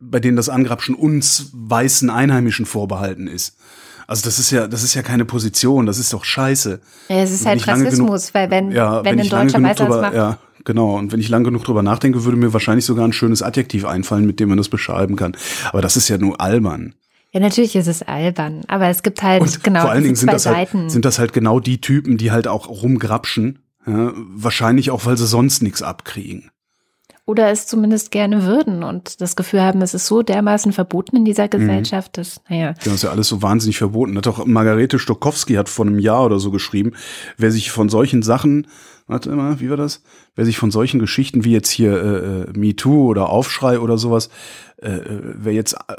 [0.00, 3.56] bei denen das Angrapschen uns weißen Einheimischen vorbehalten ist.
[4.06, 6.80] Also das ist ja, das ist ja keine Position, das ist doch scheiße.
[7.08, 10.00] Ja, es ist halt Rassismus, genug, weil wenn, ja, wenn, wenn ein Deutscher weiß, drüber,
[10.00, 10.14] macht.
[10.14, 10.96] Ja, genau.
[10.96, 14.24] Und wenn ich lang genug drüber nachdenke, würde mir wahrscheinlich sogar ein schönes Adjektiv einfallen,
[14.24, 15.36] mit dem man das beschreiben kann.
[15.70, 16.94] Aber das ist ja nur albern.
[17.32, 20.32] Ja, natürlich ist es albern, aber es gibt halt, und genau, vor allen Dingen sind
[20.32, 23.58] das, halt, sind das halt genau die Typen, die halt auch rumgrapschen.
[23.86, 26.50] Ja, wahrscheinlich auch, weil sie sonst nichts abkriegen
[27.28, 31.24] oder es zumindest gerne würden und das Gefühl haben, es ist so dermaßen verboten in
[31.26, 31.50] dieser mhm.
[31.50, 32.20] Gesellschaft, mhm.
[32.20, 32.72] dass, naja.
[32.82, 34.16] Das ist ja alles so wahnsinnig verboten.
[34.16, 36.92] Hat auch Margarete Stokowski hat vor einem Jahr oder so geschrieben,
[37.36, 38.66] wer sich von solchen Sachen,
[39.08, 40.02] warte mal, wie war das?
[40.36, 44.30] Wer sich von solchen Geschichten wie jetzt hier äh, äh MeToo oder Aufschrei oder sowas,
[44.80, 45.96] äh, äh wer jetzt äh,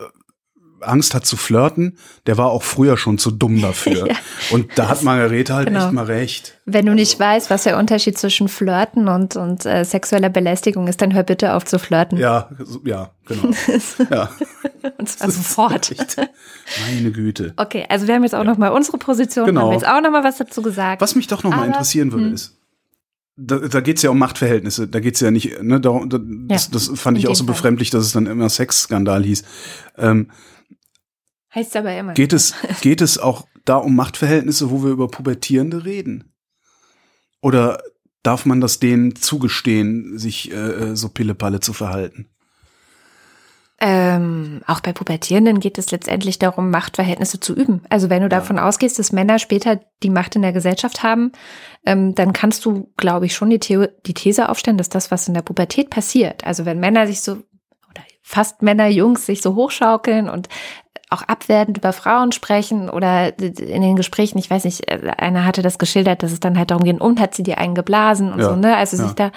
[0.81, 4.07] Angst hat zu flirten, der war auch früher schon zu dumm dafür.
[4.09, 4.15] ja.
[4.51, 5.85] Und da hat Margarete halt genau.
[5.85, 6.57] echt mal recht.
[6.65, 11.01] Wenn du nicht weißt, was der Unterschied zwischen Flirten und, und äh, sexueller Belästigung ist,
[11.01, 12.17] dann hör bitte auf zu flirten.
[12.17, 12.49] Ja,
[12.85, 13.51] ja, genau.
[14.11, 14.29] ja.
[14.97, 15.95] Und zwar sofort.
[16.87, 17.53] Meine Güte.
[17.57, 18.51] Okay, also wir haben jetzt auch ja.
[18.51, 19.67] noch mal unsere Position, genau.
[19.67, 21.01] haben jetzt auch noch mal was dazu gesagt.
[21.01, 22.33] Was mich doch noch mal interessieren würde, hm.
[22.33, 22.59] ist,
[23.41, 24.87] da, da geht es ja um Machtverhältnisse.
[24.87, 27.45] Da geht es ja nicht, ne, da, da, das, ja, das fand ich auch so
[27.45, 29.43] befremdlich, dass es dann immer Sexskandal hieß.
[29.97, 30.29] Ähm,
[31.53, 32.13] Heißt aber immer.
[32.13, 36.33] Geht es, geht es auch da um Machtverhältnisse, wo wir über Pubertierende reden?
[37.41, 37.81] Oder
[38.23, 42.29] darf man das denen zugestehen, sich äh, so Pillepalle zu verhalten?
[43.81, 47.81] Ähm, auch bei Pubertierenden geht es letztendlich darum, Machtverhältnisse zu üben.
[47.89, 48.67] Also wenn du davon ja.
[48.67, 51.31] ausgehst, dass Männer später die Macht in der Gesellschaft haben,
[51.85, 55.29] ähm, dann kannst du, glaube ich, schon die, The die These aufstellen, dass das, was
[55.29, 57.33] in der Pubertät passiert, also wenn Männer sich so
[57.89, 60.49] oder fast Männer, Jungs sich so hochschaukeln und
[61.09, 65.79] auch abwertend über Frauen sprechen oder in den Gesprächen, ich weiß nicht, einer hatte das
[65.79, 68.49] geschildert, dass es dann halt darum ging, und hat sie dir einen geblasen und ja,
[68.49, 68.75] so, ne?
[68.75, 69.03] Also ja.
[69.03, 69.31] sich da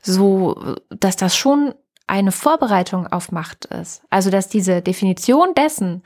[0.00, 1.74] so, dass das schon
[2.06, 4.02] eine Vorbereitung auf Macht ist.
[4.10, 6.02] Also dass diese Definition dessen,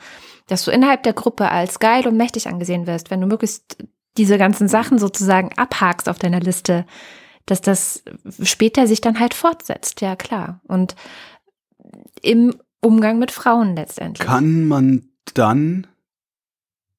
[0.49, 3.77] dass du innerhalb der Gruppe als geil und mächtig angesehen wirst, wenn du möglichst
[4.17, 6.87] diese ganzen Sachen sozusagen abhakst auf deiner Liste,
[7.47, 8.03] dass das
[8.43, 10.61] später sich dann halt fortsetzt, ja klar.
[10.67, 10.97] Und
[12.21, 14.27] im Umgang mit Frauen letztendlich.
[14.27, 15.87] Kann man dann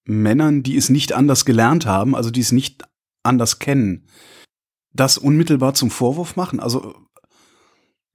[0.06, 2.84] Männern, die es nicht anders gelernt haben, also die es nicht
[3.24, 4.08] anders kennen,
[4.94, 6.60] das unmittelbar zum Vorwurf machen?
[6.60, 6.96] Also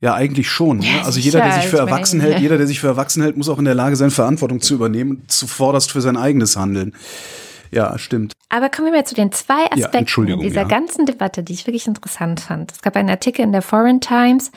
[0.01, 0.79] ja, eigentlich schon.
[0.79, 1.03] Ne?
[1.05, 3.59] Also jeder, der sich für erwachsen hält, jeder, der sich für erwachsen hält, muss auch
[3.59, 6.95] in der Lage sein, Verantwortung zu übernehmen, zuvorderst für sein eigenes Handeln.
[7.73, 8.33] Ja, stimmt.
[8.49, 10.69] Aber kommen wir mal zu den zwei Aspekten ja, dieser ja.
[10.69, 12.73] ganzen Debatte, die ich wirklich interessant fand.
[12.73, 14.53] Es gab einen Artikel in der Foreign Times,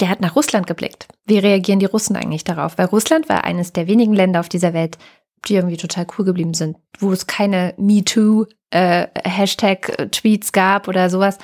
[0.00, 1.08] der hat nach Russland geblickt.
[1.24, 2.78] Wie reagieren die Russen eigentlich darauf?
[2.78, 4.98] Weil Russland war eines der wenigen Länder auf dieser Welt,
[5.46, 11.38] die irgendwie total cool geblieben sind, wo es keine MeToo äh, Hashtag-Tweets gab oder sowas.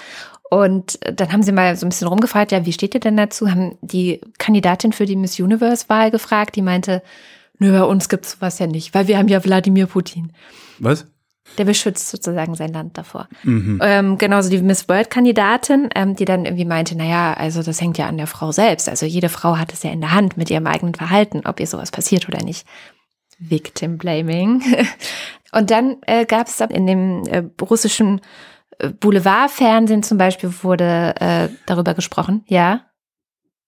[0.51, 3.49] Und dann haben sie mal so ein bisschen rumgefragt, ja, wie steht ihr denn dazu?
[3.51, 7.03] Haben die Kandidatin für die Miss Universe-Wahl gefragt, die meinte,
[7.59, 10.33] nö, bei uns gibt's sowas ja nicht, weil wir haben ja Wladimir Putin.
[10.81, 11.07] Was?
[11.59, 13.29] Der beschützt sozusagen sein Land davor.
[13.43, 13.81] Mhm.
[13.83, 18.07] Ähm, genauso die Miss World-Kandidatin, ähm, die dann irgendwie meinte, naja, also das hängt ja
[18.07, 18.89] an der Frau selbst.
[18.89, 21.67] Also jede Frau hat es ja in der Hand mit ihrem eigenen Verhalten, ob ihr
[21.67, 22.67] sowas passiert oder nicht.
[23.39, 24.63] Victim Blaming.
[25.53, 28.21] Und dann äh, gab es in dem äh, russischen
[28.79, 32.87] äh, Boulevardfernsehen zum Beispiel wurde äh, darüber gesprochen, ja.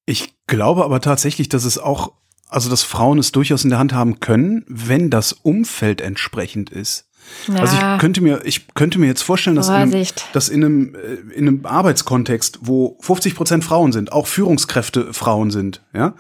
[0.07, 2.13] Ich glaube aber tatsächlich, dass es auch,
[2.49, 7.09] also dass Frauen es durchaus in der Hand haben können, wenn das Umfeld entsprechend ist.
[7.49, 7.55] Ja.
[7.61, 10.95] Also ich könnte mir, ich könnte mir jetzt vorstellen, dass, in einem, dass in einem,
[10.95, 16.15] äh, in einem Arbeitskontext, wo 50 Prozent Frauen sind, auch Führungskräfte Frauen sind, ja,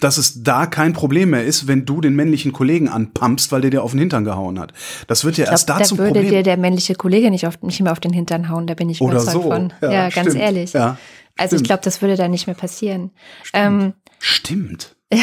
[0.00, 3.70] dass es da kein Problem mehr ist, wenn du den männlichen Kollegen anpumpst, weil der
[3.70, 4.72] dir auf den Hintern gehauen hat.
[5.06, 6.30] Das wird ja Ich erst glaub, da da zum würde Problem.
[6.30, 9.00] dir der männliche Kollege nicht, auf, nicht mehr auf den Hintern hauen, da bin ich
[9.00, 9.50] Oder überzeugt so.
[9.50, 9.72] von.
[9.80, 10.40] Ja, Ja, ganz stimmt.
[10.42, 10.72] ehrlich.
[10.72, 10.98] Ja,
[11.36, 11.66] also ich stimmt.
[11.66, 13.10] glaube, das würde da nicht mehr passieren.
[13.52, 14.96] Ähm, Stimmt.
[15.12, 15.18] ja,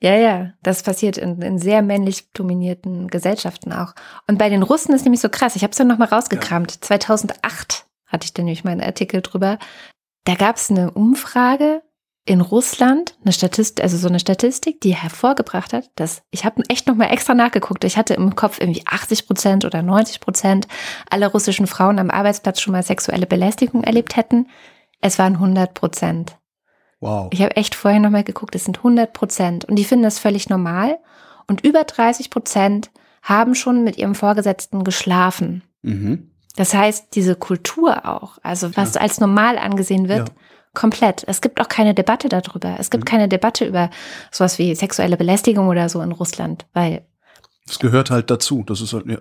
[0.00, 3.94] ja, das passiert in, in sehr männlich dominierten Gesellschaften auch.
[4.28, 6.84] Und bei den Russen ist nämlich so krass, ich habe es dann nochmal rausgekramt.
[6.84, 9.58] 2008 hatte ich dann nämlich meinen Artikel drüber.
[10.24, 11.82] Da gab es eine Umfrage
[12.28, 16.86] in Russland, eine Statistik, also so eine Statistik, die hervorgebracht hat, dass ich habe echt
[16.86, 17.84] nochmal extra nachgeguckt.
[17.84, 20.68] Ich hatte im Kopf irgendwie 80 Prozent oder 90 Prozent
[21.10, 24.46] aller russischen Frauen am Arbeitsplatz schon mal sexuelle Belästigung erlebt hätten.
[25.00, 26.37] Es waren 100 Prozent.
[27.00, 27.28] Wow.
[27.32, 30.48] Ich habe echt vorher nochmal geguckt, es sind 100 Prozent und die finden das völlig
[30.48, 30.98] normal.
[31.46, 32.90] Und über 30 Prozent
[33.22, 35.62] haben schon mit ihrem Vorgesetzten geschlafen.
[35.82, 36.30] Mhm.
[36.56, 40.34] Das heißt, diese Kultur auch, also was als normal angesehen wird, Ja.
[40.74, 41.24] komplett.
[41.28, 42.76] Es gibt auch keine Debatte darüber.
[42.78, 43.08] Es gibt Mhm.
[43.08, 43.90] keine Debatte über
[44.32, 47.06] sowas wie sexuelle Belästigung oder so in Russland, weil
[47.66, 48.64] Das gehört halt dazu.
[48.66, 49.18] Das ist halt, ja.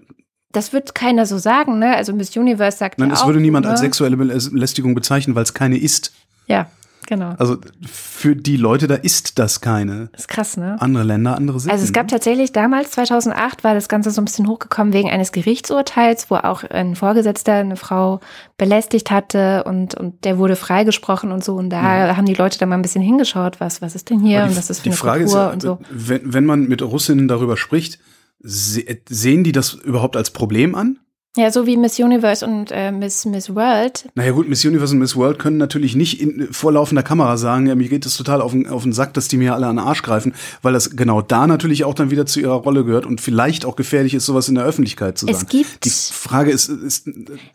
[0.52, 1.96] das wird keiner so sagen, ne?
[1.96, 3.72] Also Miss Universe sagt Nein, ja es auch, würde niemand ne?
[3.72, 6.13] als sexuelle Belästigung bezeichnen, weil es keine ist.
[6.48, 6.70] Ja,
[7.08, 7.34] genau.
[7.38, 7.58] Also
[7.89, 10.10] für die Leute, da ist das keine.
[10.12, 10.76] Das ist krass, ne?
[10.80, 11.72] Andere Länder, andere Sitten.
[11.72, 15.32] Also es gab tatsächlich damals, 2008, war das Ganze so ein bisschen hochgekommen wegen eines
[15.32, 18.20] Gerichtsurteils, wo auch ein Vorgesetzter eine Frau
[18.58, 21.56] belästigt hatte und, und der wurde freigesprochen und so.
[21.56, 24.41] Und da haben die Leute dann mal ein bisschen hingeschaut, was, was ist denn hier
[24.41, 25.80] Aber und was ist für die eine Frage Kultur ist ja, und so.
[25.89, 28.00] wenn, wenn man mit Russinnen darüber spricht,
[28.39, 31.00] se sehen die das überhaupt als Problem an?
[31.38, 34.10] Ja, so wie Miss Universe und äh, Miss, Miss World.
[34.15, 37.67] Naja gut, Miss Universe und Miss World können natürlich nicht in, vor laufender Kamera sagen,
[37.67, 39.76] ja, mir geht es total auf den, auf den Sack, dass die mir alle an
[39.78, 43.06] den Arsch greifen, weil das genau da natürlich auch dann wieder zu ihrer Rolle gehört
[43.06, 45.38] und vielleicht auch gefährlich ist, sowas in der Öffentlichkeit zu sagen.
[45.38, 47.08] Es gibt- Die Frage ist, ist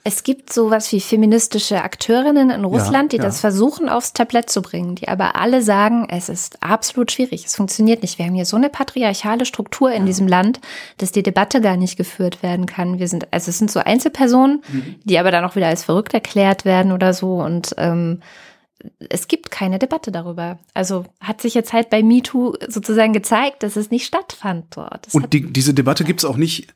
[0.05, 3.25] Es gibt sowas wie feministische Akteurinnen in Russland, die ja.
[3.25, 7.57] das versuchen aufs Tablett zu bringen, die aber alle sagen, es ist absolut schwierig, es
[7.57, 8.19] funktioniert nicht.
[8.19, 10.61] Wir haben hier so eine patriarchale Struktur in diesem Land,
[10.99, 12.99] dass die Debatte gar nicht geführt werden kann.
[12.99, 14.95] Wir sind, also es sind so Einzelpersonen, Mhm.
[15.05, 18.21] die aber dann auch wieder als verrückt erklärt werden oder so und ähm,
[19.11, 20.59] es gibt keine Debatte darüber.
[20.75, 25.07] Also hat sich jetzt halt bei MeToo sozusagen gezeigt, dass es nicht stattfand dort.
[25.07, 26.69] Das Und die, diese Debatte gibt's auch nicht,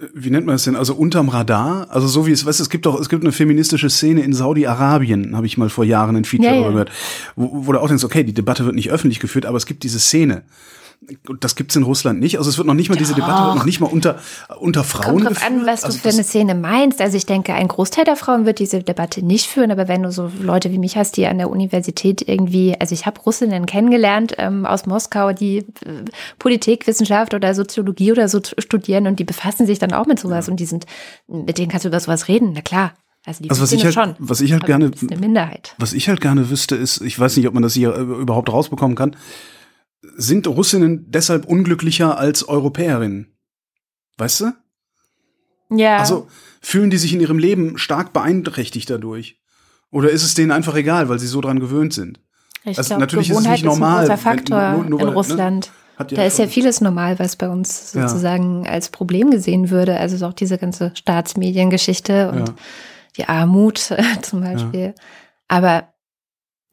[0.00, 1.86] äh, wie nennt man das denn, also unterm Radar?
[1.90, 4.32] Also so wie es, weißt du, es gibt doch, es gibt eine feministische Szene in
[4.32, 6.68] Saudi-Arabien, habe ich mal vor Jahren ein Feature Ja, ja.
[6.68, 6.90] gehört,
[7.36, 9.84] wo, wo du auch denkst, okay, die Debatte wird nicht öffentlich geführt, aber es gibt
[9.84, 10.42] diese Szene.
[11.40, 12.36] Das gibt's in Russland nicht.
[12.36, 14.18] Also es wird noch nicht mal, diese Debatte wird noch nicht mal unter,
[14.58, 17.00] unter Frauen Kommt drauf an, was also du für eine Szene meinst.
[17.00, 20.12] Also ich denke, ein Großteil der Frauen wird diese Debatte nicht führen, aber wenn du
[20.12, 24.34] so Leute wie mich hast, die an der Universität irgendwie, also ich habe Russinnen kennengelernt
[24.36, 26.04] ähm, aus Moskau, die äh,
[26.38, 30.60] Politikwissenschaft oder Soziologie oder so studieren und die befassen sich dann auch mit sowas und
[30.60, 30.84] die sind,
[31.28, 32.92] mit denen kannst du über sowas reden, na klar.
[33.24, 34.28] Also die Also was ich das halt, schon.
[34.28, 34.90] was ich halt gerne,
[35.78, 38.50] was ich halt gerne wüsste, ist, ich weiß nicht, ob man das hier äh, überhaupt
[38.50, 39.16] rausbekommen kann,
[40.02, 43.36] sind Russinnen deshalb unglücklicher als Europäerinnen?
[44.18, 44.52] Weißt du?
[45.70, 45.98] Ja.
[45.98, 46.26] Also
[46.60, 49.38] fühlen die sich in ihrem Leben stark beeinträchtigt dadurch?
[49.90, 52.20] Oder ist es denen einfach egal, weil sie so dran gewöhnt sind?
[52.64, 55.00] ich also glaube, natürlich ist es Gewohnheit nicht normal, ist ein großer Faktor nur- nur
[55.00, 55.70] in weil, ne, Russland.
[55.96, 58.08] Hat Da ist ja vieles normal, was bei uns Ja.
[58.08, 59.98] sozusagen als Problem gesehen würde.
[59.98, 62.54] Also so auch diese ganze Staatsmediengeschichte und Ja.
[63.18, 63.78] die Armut
[64.22, 64.94] zum Beispiel.
[65.48, 65.88] Aber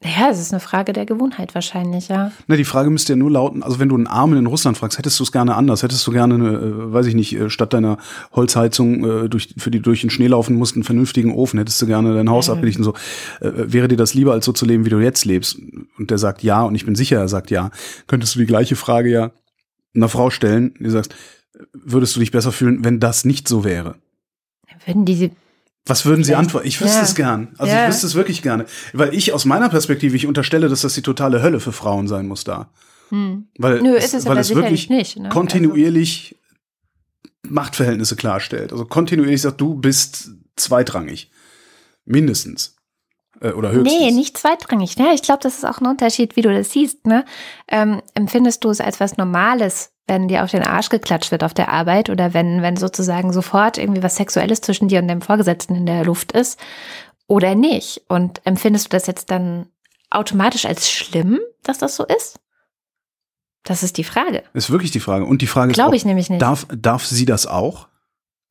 [0.04, 2.30] ja, es ist eine Frage der Gewohnheit wahrscheinlich, ja.
[2.46, 4.96] Na, die Frage müsste ja nur lauten, also wenn du einen Armen in Russland fragst,
[4.96, 5.82] hättest du es gerne anders?
[5.82, 7.98] Hättest du gerne, eine, äh, weiß ich nicht, äh, statt deiner
[8.32, 11.58] Holzheizung, äh, durch, für die du durch den Schnee laufen musst, einen vernünftigen Ofen?
[11.58, 12.54] Hättest du gerne dein Haus Ähm.
[12.54, 13.00] abgelichtet und so?
[13.40, 15.58] Wäre dir das lieber, als so zu leben, wie du jetzt lebst?
[15.98, 17.70] Und der sagt ja, und ich bin sicher, er sagt ja.
[18.06, 19.30] Könntest du die gleiche Frage ja
[19.96, 21.14] einer Frau stellen, die sagst,
[21.72, 23.96] würdest du dich besser fühlen, wenn das nicht so wäre?
[24.86, 25.30] Würden diese,
[25.86, 26.38] Was würden Sie Ja.
[26.38, 26.66] antworten?
[26.66, 27.02] Ich wüsste Ja.
[27.04, 27.54] es gern.
[27.58, 27.84] Also Ja.
[27.84, 28.66] ich wüsste es wirklich gerne.
[28.92, 32.26] Weil ich aus meiner Perspektive, ich unterstelle, dass das die totale Hölle für Frauen sein
[32.26, 32.70] muss da.
[33.10, 33.48] hm.
[33.58, 35.18] Weil Nö, es, ist es weil es wirklich nicht.
[35.18, 35.30] Ne?
[35.30, 36.36] kontinuierlich
[37.48, 38.72] Machtverhältnisse klarstellt.
[38.72, 41.30] Also kontinuierlich sagt, du bist zweitrangig.
[42.04, 42.76] Mindestens.
[43.40, 43.98] Äh, oder höchstens.
[44.00, 44.96] Nee, nicht zweitrangig.
[44.98, 45.14] Ne?
[45.14, 47.06] Ich glaube, das ist auch ein Unterschied, wie du das siehst.
[47.06, 47.24] Ne?
[47.68, 51.54] Ähm, empfindest du es als was Normales, wenn dir auf den Arsch geklatscht wird auf
[51.54, 55.76] der Arbeit oder wenn, wenn sozusagen sofort irgendwie was Sexuelles zwischen dir und deinem Vorgesetzten
[55.76, 56.58] in der Luft ist
[57.26, 58.02] oder nicht?
[58.08, 59.66] Und empfindest du das jetzt dann
[60.10, 62.40] automatisch als schlimm, dass das so ist?
[63.64, 64.42] Das ist die Frage.
[64.54, 65.26] Ist wirklich die Frage.
[65.26, 66.40] Und die Frage ist Glaube auch, ich nämlich nicht.
[66.40, 67.88] darf, darf sie das auch?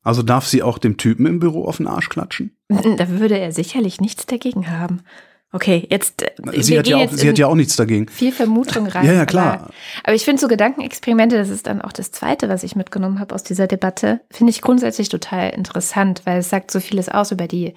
[0.02, 2.56] Also darf sie auch dem Typen im Büro auf den Arsch klatschen?
[2.96, 5.02] Da würde er sicherlich nichts dagegen haben.
[5.50, 6.22] Okay, jetzt.
[6.22, 8.06] äh, Sie, wir hat ja, auch, jetzt sie hat ja auch nichts dagegen.
[8.08, 9.06] viel Vermutung rein.
[9.06, 9.54] Ja, ja, klar.
[9.54, 9.70] Aber,
[10.04, 13.34] aber ich finde so Gedankenexperimente, das ist dann auch das Zweite, was ich mitgenommen habe
[13.34, 17.46] aus dieser Debatte, finde ich grundsätzlich total interessant, weil es sagt so vieles aus über
[17.46, 17.74] die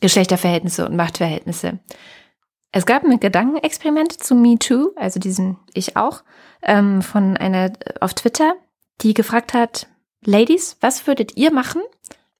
[0.00, 1.80] Geschlechterverhältnisse und Machtverhältnisse.
[2.72, 6.22] Es gab ein Gedankenexperiment zu Me Too, also diesen Ich auch,
[6.62, 8.54] ähm, von einer äh, auf Twitter,
[9.00, 9.88] die gefragt hat,
[10.24, 11.80] Ladies, was würdet ihr machen,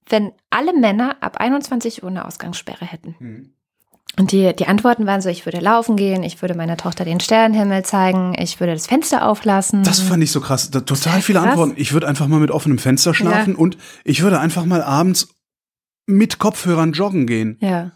[0.07, 3.15] wenn alle Männer ab 21 Uhr eine Ausgangssperre hätten?
[3.19, 3.53] Mhm.
[4.19, 7.19] Und die, die Antworten waren so, ich würde laufen gehen, ich würde meiner Tochter den
[7.21, 9.83] Sternenhimmel zeigen, ich würde das Fenster auflassen.
[9.83, 10.69] Das fand ich so krass.
[10.69, 11.49] Da, total viele krass.
[11.51, 11.73] Antworten.
[11.77, 13.59] Ich würde einfach mal mit offenem Fenster schlafen Ja.
[13.59, 15.29] und ich würde einfach mal abends
[16.07, 17.57] mit Kopfhörern joggen gehen.
[17.61, 17.91] ja.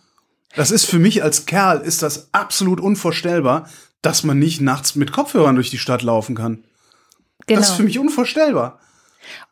[0.58, 3.68] Das ist für mich als Kerl ist das absolut unvorstellbar,
[4.02, 6.64] dass man nicht nachts mit Kopfhörern durch die Stadt laufen kann.
[7.46, 7.60] Genau.
[7.60, 8.80] Das ist für mich unvorstellbar.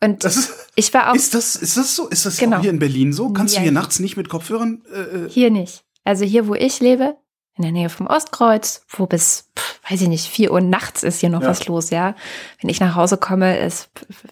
[0.02, 2.08] Und Das ist, ich war auch ist das, ist das so?
[2.08, 2.62] Ist das Genau.
[2.62, 3.32] hier in Berlin so?
[3.34, 3.60] Kannst Ja.
[3.60, 4.82] du hier nachts nicht mit Kopfhörern?
[4.94, 5.84] Äh, äh, hier nicht.
[6.04, 7.16] Also hier, wo ich lebe,
[7.56, 11.20] in der Nähe vom Ostkreuz, wo bis, pff, weiß ich nicht, 4 Uhr nachts ist
[11.20, 11.50] hier noch Ja.
[11.50, 12.16] was los, ja.
[12.60, 13.92] Wenn ich nach Hause komme, ist,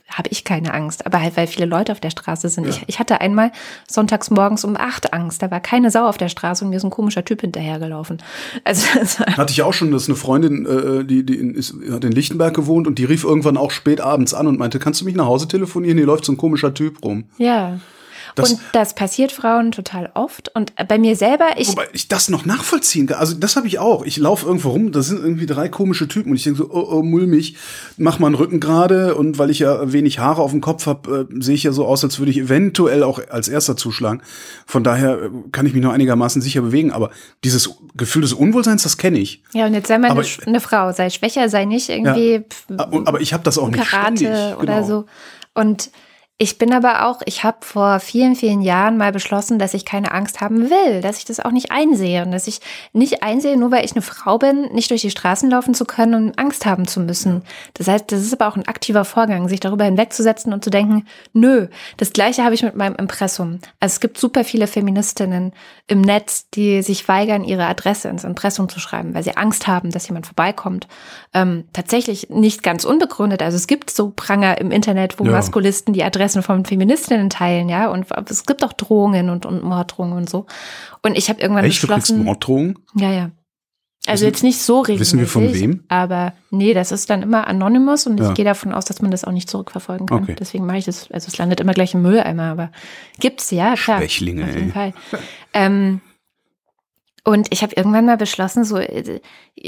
[0.10, 1.05] habe ich keine Angst.
[1.05, 2.63] Aber halt, weil viele Leute auf der Straße sind.
[2.63, 2.71] Ja.
[2.71, 3.51] Ich, ich hatte einmal
[3.88, 5.43] sonntags morgens um 8 Angst.
[5.43, 8.23] Da war keine Sau auf der Straße und mir ist ein komischer Typ hinterhergelaufen.
[8.63, 12.03] Also, das hatte ich auch schon, dass eine Freundin, äh, die, die in, ist, hat
[12.03, 15.05] in Lichtenberg gewohnt und die rief irgendwann auch spät abends an und meinte, kannst du
[15.05, 15.97] mich nach Hause telefonieren?
[15.97, 17.25] Hier läuft so ein komischer Typ rum.
[17.38, 17.79] ja.
[18.35, 20.49] Das- und das passiert Frauen total oft.
[20.55, 23.17] Und bei mir selber, ich, Wobei ich das noch nachvollziehen kann.
[23.19, 24.05] Also das habe ich auch.
[24.05, 26.87] Ich laufe irgendwo rum, da sind irgendwie drei komische Typen und ich denke so, oh,
[26.91, 27.55] oh, mulmig,
[27.97, 31.27] mach mal einen Rücken gerade und weil ich ja wenig Haare auf dem Kopf habe,
[31.31, 34.21] äh, sehe ich ja so aus, als würde ich eventuell auch als erster zuschlagen.
[34.65, 36.91] Von daher äh, kann ich mich nur einigermaßen sicher bewegen.
[36.91, 37.11] Aber
[37.43, 39.43] dieses Gefühl des Unwohlseins, das kenne ich.
[39.53, 43.07] ja, und jetzt sei mal eine, eine Frau, sei schwächer, sei nicht irgendwie pff, Aber
[43.07, 44.57] aber ich habe das auch nicht Karate ständig.
[44.57, 44.87] oder Genau.
[44.87, 45.05] so.
[45.53, 45.91] Und
[46.41, 50.12] ich bin aber auch, ich habe vor vielen, vielen Jahren mal beschlossen, dass ich keine
[50.12, 52.62] Angst haben will, dass ich das auch nicht einsehe und dass ich
[52.93, 56.15] nicht einsehe, nur weil ich eine Frau bin, nicht durch die Straßen laufen zu können
[56.15, 57.43] und Angst haben zu müssen.
[57.75, 61.06] Das heißt, das ist aber auch ein aktiver Vorgang, sich darüber hinwegzusetzen und zu denken,
[61.34, 63.60] nö, das gleiche habe ich mit meinem Impressum.
[63.80, 65.54] Also es gibt super viele Feministinnen
[65.86, 69.91] im Netz, die sich weigern, ihre Adresse ins Impressum zu schreiben, weil sie Angst haben,
[69.91, 70.88] dass jemand vorbeikommt.
[71.36, 73.43] Ähm, tatsächlich nicht ganz unbegründet.
[73.43, 75.34] Also es gibt so Pranger im Internet, wo Ja.
[75.34, 77.87] Maskulisten die Adressen von Feministinnen teilen, ja.
[77.89, 80.45] Und es gibt auch Drohungen und, und Morddrohungen und so.
[81.03, 82.23] Und ich habe irgendwann Echt, du kriegst beschlossen.
[82.25, 82.79] Morddrohungen?
[82.95, 83.31] Ja, ja.
[84.07, 84.99] Also Wissen- jetzt nicht so regelmäßig.
[84.99, 85.83] wissen wir von wem?
[85.87, 88.29] Aber nee, das ist dann immer anonymous und Ja.
[88.29, 90.23] ich gehe davon aus, dass man das auch nicht zurückverfolgen kann.
[90.23, 90.35] Okay.
[90.39, 92.71] Deswegen mache ich das, also es landet immer gleich im Mülleimer, aber
[93.19, 93.99] gibt's ja, klar.
[93.99, 94.71] Schwächlinge, Auf jeden ey.
[94.71, 94.93] Fall.
[95.53, 96.01] ähm,
[97.23, 99.21] und ich habe irgendwann mal beschlossen, so, äh,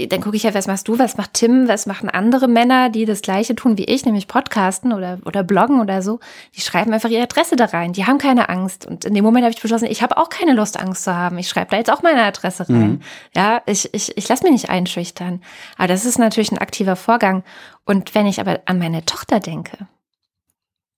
[0.08, 3.06] dann gucke ich ja, was machst du, was macht Tim, was machen andere Männer, die
[3.06, 6.20] das Gleiche tun wie ich, nämlich podcasten oder, oder bloggen oder so.
[6.56, 7.94] Die schreiben einfach ihre Adresse da rein.
[7.94, 8.88] Die haben keine Angst.
[8.88, 11.38] Und in dem Moment habe ich beschlossen, ich habe auch keine Lust, Angst zu haben.
[11.38, 12.90] Ich schreibe da jetzt auch meine Adresse rein.
[12.94, 13.02] Mhm.
[13.36, 15.44] Ja, ich, ich, ich lasse mich nicht einschüchtern.
[15.78, 17.44] Aber das ist natürlich ein aktiver Vorgang.
[17.86, 19.78] Und wenn ich aber an meine Tochter denke,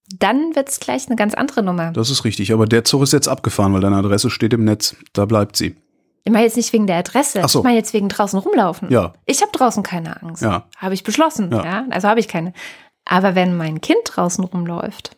[0.07, 1.91] dann wird's gleich eine ganz andere Nummer.
[1.91, 2.53] Das ist richtig.
[2.53, 4.95] Aber der Zug ist jetzt abgefahren, weil deine Adresse steht im Netz.
[5.11, 5.75] Da bleibt sie.
[6.25, 7.47] Ich meine jetzt nicht wegen der Adresse.
[7.47, 7.59] So.
[7.59, 8.89] Ich meine jetzt wegen draußen rumlaufen.
[8.91, 9.13] Ja.
[9.25, 10.41] Ich habe draußen keine Angst.
[10.41, 10.67] Ja.
[10.75, 11.51] Habe ich beschlossen.
[11.51, 11.63] Ja.
[11.63, 11.85] Ja.
[11.91, 12.51] Also habe ich keine.
[13.05, 15.15] Aber wenn mein Kind draußen rumläuft,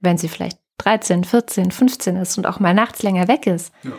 [0.00, 3.92] wenn sie vielleicht 13, 14, 15 ist und auch mal nachts länger weg ist, Ja.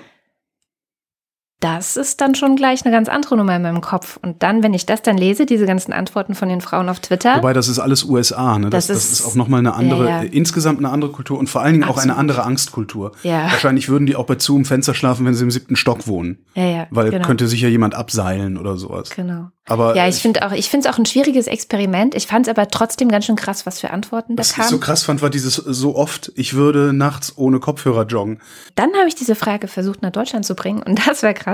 [1.62, 4.18] Das ist dann schon gleich eine ganz andere Nummer in meinem Kopf.
[4.22, 7.36] Und dann, wenn ich das dann lese, diese ganzen Antworten von den Frauen auf Twitter,
[7.38, 8.70] Wobei das ist alles USA, ne?
[8.70, 10.24] Das, Das das, ist- ist, auch nochmal eine andere, Ja, ja.
[10.24, 12.18] äh, insgesamt eine andere Kultur und vor allen Dingen auch eine Absolut.
[12.20, 13.12] andere Angstkultur.
[13.24, 13.52] Ja.
[13.52, 16.46] Wahrscheinlich würden die auch bei zu im Fenster schlafen, wenn sie im siebten Stock wohnen.
[16.56, 19.10] ja, ja, Weil genau, könnte sich ja jemand abseilen oder sowas.
[19.10, 19.50] genau.
[19.68, 22.16] Aber Ja, ich finde auch, ich finde es auch ein schwieriges Experiment.
[22.16, 24.70] Ich fand es aber trotzdem ganz schön krass, was für Antworten da was ich kamen.
[24.70, 28.40] so krass fand, war dieses äh, so oft, ich würde nachts ohne Kopfhörer joggen.
[28.74, 31.49] Dann habe ich diese Frage versucht nach Deutschland zu bringen und das war krass,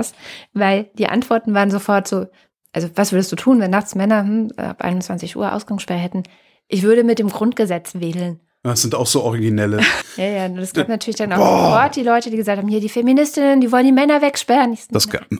[0.52, 2.26] weil die Antworten waren sofort so,
[2.72, 6.22] also was würdest du tun, wenn nachts Männer hm, ab 21 Uhr Ausgangssperre hätten?
[6.68, 8.40] Ich würde mit dem Grundgesetz wählen.
[8.62, 9.80] Das sind auch so originelle.
[10.16, 12.80] Ja, ja, und es gab natürlich dann auch sofort die Leute, die gesagt haben, hier
[12.80, 14.72] die Feministinnen, die wollen die Männer wegsperren.
[14.72, 15.36] Ich Das ge- äh,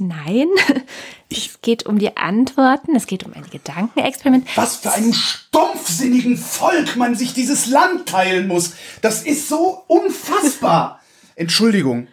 [0.00, 0.48] nein,
[1.32, 4.46] es geht um die Antworten, es geht um ein Gedankenexperiment.
[4.54, 8.74] Was für einem stumpfsinnigen Volk man sich dieses Land teilen muss.
[9.00, 11.00] Das ist so unfassbar.
[11.36, 12.08] Entschuldigung.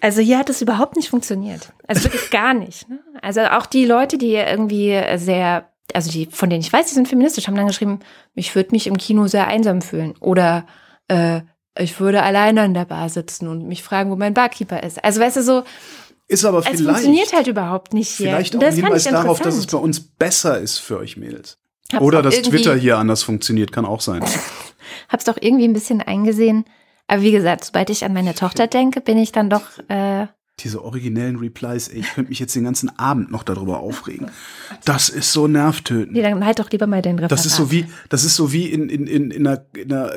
[0.00, 1.72] Also hier hat es überhaupt nicht funktioniert.
[1.86, 2.88] Also wirklich gar nicht.
[2.88, 3.00] Ne?
[3.22, 7.08] Also auch die Leute, die irgendwie sehr, also die, von denen ich weiß, die sind
[7.08, 8.00] feministisch, haben dann geschrieben,
[8.34, 10.14] ich würde mich im Kino sehr einsam fühlen.
[10.20, 10.66] Oder
[11.08, 11.40] äh,
[11.78, 15.02] ich würde alleine an der Bar sitzen und mich fragen, wo mein Barkeeper ist.
[15.04, 15.64] Also weißt du so,
[16.28, 18.28] Ist aber es vielleicht, funktioniert halt überhaupt nicht hier.
[18.28, 21.58] vielleicht auch ein Hinweis darauf, dass es bei uns besser ist für euch Mädels.
[21.92, 24.24] Hab's Oder dass Twitter hier anders funktioniert, kann auch sein.
[25.08, 26.64] Hab's doch irgendwie ein bisschen eingesehen.
[27.08, 30.26] Aber wie gesagt, sobald ich an meine Tochter denke, bin ich dann doch äh,
[30.60, 34.30] Diese originellen Replies, ey, ich könnte mich jetzt den ganzen Abend noch darüber aufregen.
[34.84, 36.12] Das ist so nervtötend.
[36.14, 37.30] Nee, dann halt doch lieber mal den Referat.
[37.30, 40.12] Das ist so wie, das ist so wie in, in, in, in, einer, in, einer,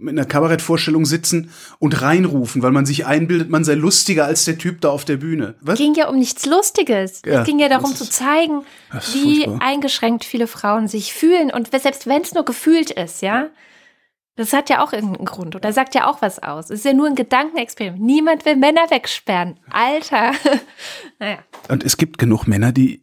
[0.00, 4.56] in einer Kabarettvorstellung sitzen und reinrufen, weil man sich einbildet, man sei lustiger als der
[4.56, 5.56] Typ da auf der Bühne.
[5.60, 5.74] Was?
[5.74, 7.20] Es ging ja um nichts Lustiges.
[7.26, 8.62] Ja, es ging ja darum das zu ist- zeigen,
[8.96, 9.58] ist wie furchtbar.
[9.66, 11.50] eingeschränkt viele Frauen sich fühlen.
[11.50, 13.48] Und selbst wenn es nur gefühlt ist, ja,
[14.36, 16.66] das hat ja auch irgendeinen Grund oder sagt ja auch was aus.
[16.66, 18.02] Es ist ja nur ein Gedankenexperiment.
[18.02, 19.58] Niemand will Männer wegsperren.
[19.70, 20.32] Alter.
[21.18, 21.38] naja.
[21.68, 23.00] Und es gibt genug Männer, die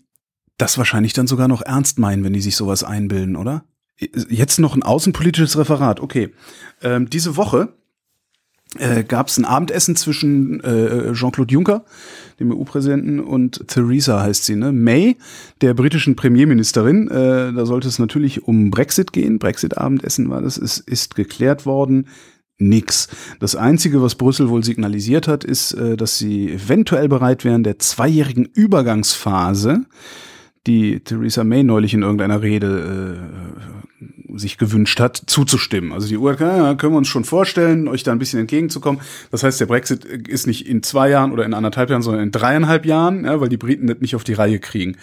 [0.58, 3.66] das wahrscheinlich dann sogar noch ernst meinen, wenn die sich sowas einbilden, oder?
[4.00, 6.00] Jetzt noch ein außenpolitisches Referat.
[6.00, 6.34] Okay.
[6.82, 7.78] Ähm, diese Woche
[8.78, 11.86] äh, gab es ein Abendessen zwischen äh, Jean-Claude Juncker,
[12.40, 14.72] dem EU-Präsidenten, und Theresa heißt sie, ne?
[14.72, 15.18] May,
[15.62, 17.08] der britischen Premierministerin.
[17.08, 19.40] Äh, da sollte es natürlich um Brexit gehen.
[19.40, 20.58] Brexit-Abendessen war das.
[20.58, 22.08] Es ist geklärt worden.
[22.60, 23.08] Nix.
[23.40, 27.80] Das Einzige, was Brüssel wohl signalisiert hat, ist, äh, dass sie eventuell bereit wären, der
[27.80, 29.86] zweijährigen Übergangsphase,
[30.66, 33.20] die Theresa May neulich in irgendeiner Rede
[34.02, 34.04] äh,
[34.36, 35.94] sich gewünscht hat, zuzustimmen.
[35.94, 39.02] Also die gesagt, ja, können wir uns schon vorstellen, euch da ein bisschen entgegenzukommen.
[39.32, 42.32] Das heißt, der Brexit ist nicht in zwei Jahren oder in anderthalb Jahren, sondern in
[42.32, 44.98] dreieinhalb Jahren, ja, weil die Briten das nicht auf die Reihe kriegen.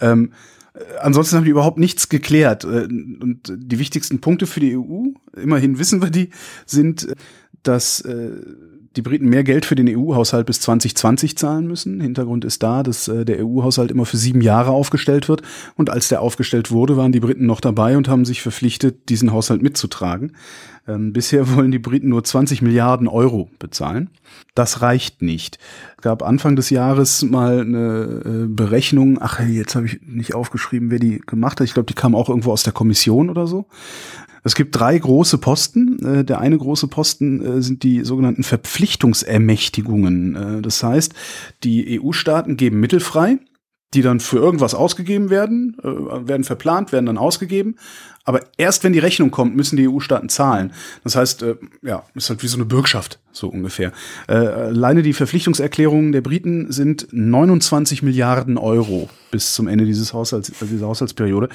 [0.00, 0.32] Ähm,
[0.74, 2.64] äh, Ansonsten haben die überhaupt nichts geklärt.
[2.64, 6.30] Äh, Und die wichtigsten Punkte für die EU, immerhin wissen wir die,
[6.66, 7.14] sind, äh,
[7.62, 8.30] dass äh,
[8.96, 12.00] die Briten mehr Geld für den EU-Haushalt bis 2020 zahlen müssen.
[12.00, 15.42] Hintergrund ist da, dass äh, der EU-Haushalt immer für sieben Jahre aufgestellt wird.
[15.76, 19.32] Und als der aufgestellt wurde, waren die Briten noch dabei und haben sich verpflichtet, diesen
[19.32, 20.32] Haushalt mitzutragen.
[20.86, 24.10] Ähm, bisher wollen die Briten nur 20 Milliarden Euro bezahlen.
[24.54, 25.58] Das reicht nicht.
[25.96, 29.18] Es gab Anfang des Jahres mal eine äh, Berechnung.
[29.20, 31.66] Ach, jetzt habe ich nicht aufgeschrieben, wer die gemacht hat.
[31.66, 33.66] Ich glaube, die kam auch irgendwo aus der Kommission oder so.
[34.44, 35.98] Es gibt drei große Posten.
[36.04, 40.36] Äh, Der eine große Posten äh, sind die sogenannten Verpflichtungsermächtigungen.
[40.36, 41.14] Äh, Das heißt,
[41.64, 43.38] die EU-Staaten geben Mittel frei,
[43.94, 47.76] die dann für irgendwas ausgegeben werden, werden verplant, werden dann ausgegeben.
[48.24, 50.72] Aber erst wenn die Rechnung kommt, müssen die EU-Staaten zahlen.
[51.02, 53.92] Das heißt, äh, ja, ist halt wie so eine Bürgschaft, so ungefähr.
[54.28, 60.52] Äh, Alleine die Verpflichtungserklärungen der Briten sind 29 Milliarden Euro bis zum Ende dieses Haushalts,
[60.60, 61.48] dieser Haushaltsperiode.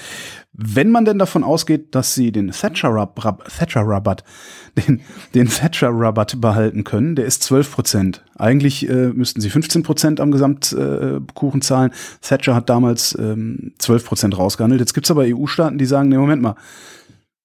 [0.52, 4.26] Wenn man denn davon ausgeht, dass sie den Thatcher-Rabatt, Thatcher-Rabatt,
[4.78, 5.00] den,
[5.34, 8.26] den Thatcher-Rabatt behalten können, der ist 12 Prozent.
[8.36, 11.92] Eigentlich äh, müssten sie 15 Prozent am Gesamtkuchen äh, zahlen.
[12.22, 14.82] Thatcher hat damals ähm, 12 Prozent rausgehandelt.
[14.82, 16.56] Jetzt gibt's aber EU-Staaten, die sagen, nee, Moment mal,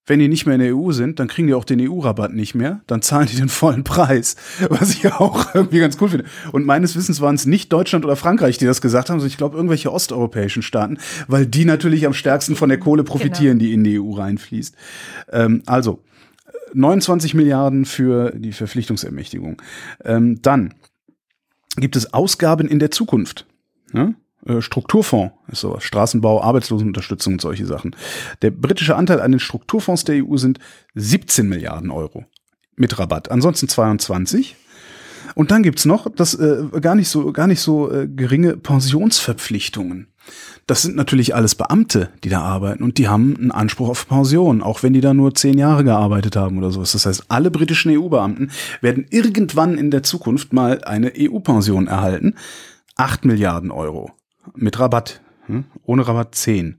[0.06, 2.54] wenn die nicht mehr in der EU sind, dann kriegen die auch den EU-Rabatt nicht
[2.54, 2.82] mehr.
[2.86, 4.36] Dann zahlen die den vollen Preis,
[4.68, 6.26] was ich auch irgendwie ganz cool finde.
[6.52, 9.38] Und meines Wissens waren es nicht Deutschland oder Frankreich, die das gesagt haben, sondern ich
[9.38, 13.82] glaube irgendwelche osteuropäischen Staaten, weil die natürlich am stärksten von der Kohle profitieren, die in
[13.82, 14.76] die EU reinfließt.
[15.32, 16.02] Ähm, also
[16.74, 19.62] 29 Milliarden für die Verpflichtungsermächtigung.
[20.04, 20.74] Ähm, dann
[21.76, 23.46] gibt es Ausgaben in der Zukunft.
[23.92, 24.14] Ne?
[24.47, 25.84] Äh, Strukturfonds ist sowas.
[25.84, 27.97] Straßenbau, Arbeitslosenunterstützung und solche Sachen.
[28.42, 30.59] Der britische Anteil an den Strukturfonds der EU sind
[30.95, 32.24] 17 Milliarden Euro
[32.76, 33.30] mit Rabatt.
[33.30, 34.57] Ansonsten 22.
[35.34, 40.09] Und dann gibt's noch das äh, gar nicht so gar nicht so äh, geringe Pensionsverpflichtungen.
[40.66, 44.62] Das sind natürlich alles Beamte, die da arbeiten und die haben einen Anspruch auf Pension,
[44.62, 46.92] auch wenn die da nur zehn Jahre gearbeitet haben oder sowas.
[46.92, 52.34] Das heißt, alle britischen EU-Beamten werden irgendwann in der Zukunft mal eine EU-Pension erhalten.
[52.97, 54.12] Acht Milliarden Euro
[54.55, 55.20] mit Rabatt.
[55.47, 55.64] Hm?
[55.84, 56.78] Ohne Rabatt zehn.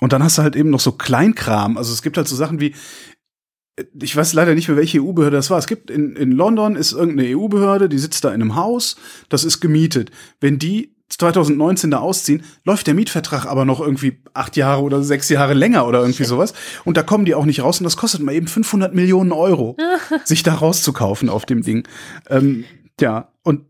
[0.00, 1.76] Und dann hast du halt eben noch so Kleinkram.
[1.76, 2.74] Also es gibt halt so Sachen wie,
[4.00, 5.58] ich weiß leider nicht mehr, welche EU-Behörde das war.
[5.58, 8.96] Es gibt in, in London ist irgendeine EU-Behörde, die sitzt da in einem Haus,
[9.28, 10.10] das ist gemietet.
[10.40, 15.28] Wenn die 2019 da ausziehen, läuft der Mietvertrag aber noch irgendwie acht Jahre oder sechs
[15.28, 16.52] Jahre länger oder irgendwie sowas.
[16.84, 19.76] Und da kommen die auch nicht raus und das kostet mal eben 500 Millionen Euro,
[20.24, 21.88] sich da rauszukaufen auf dem Ding.
[22.28, 22.64] Ähm,
[23.00, 23.62] ja, und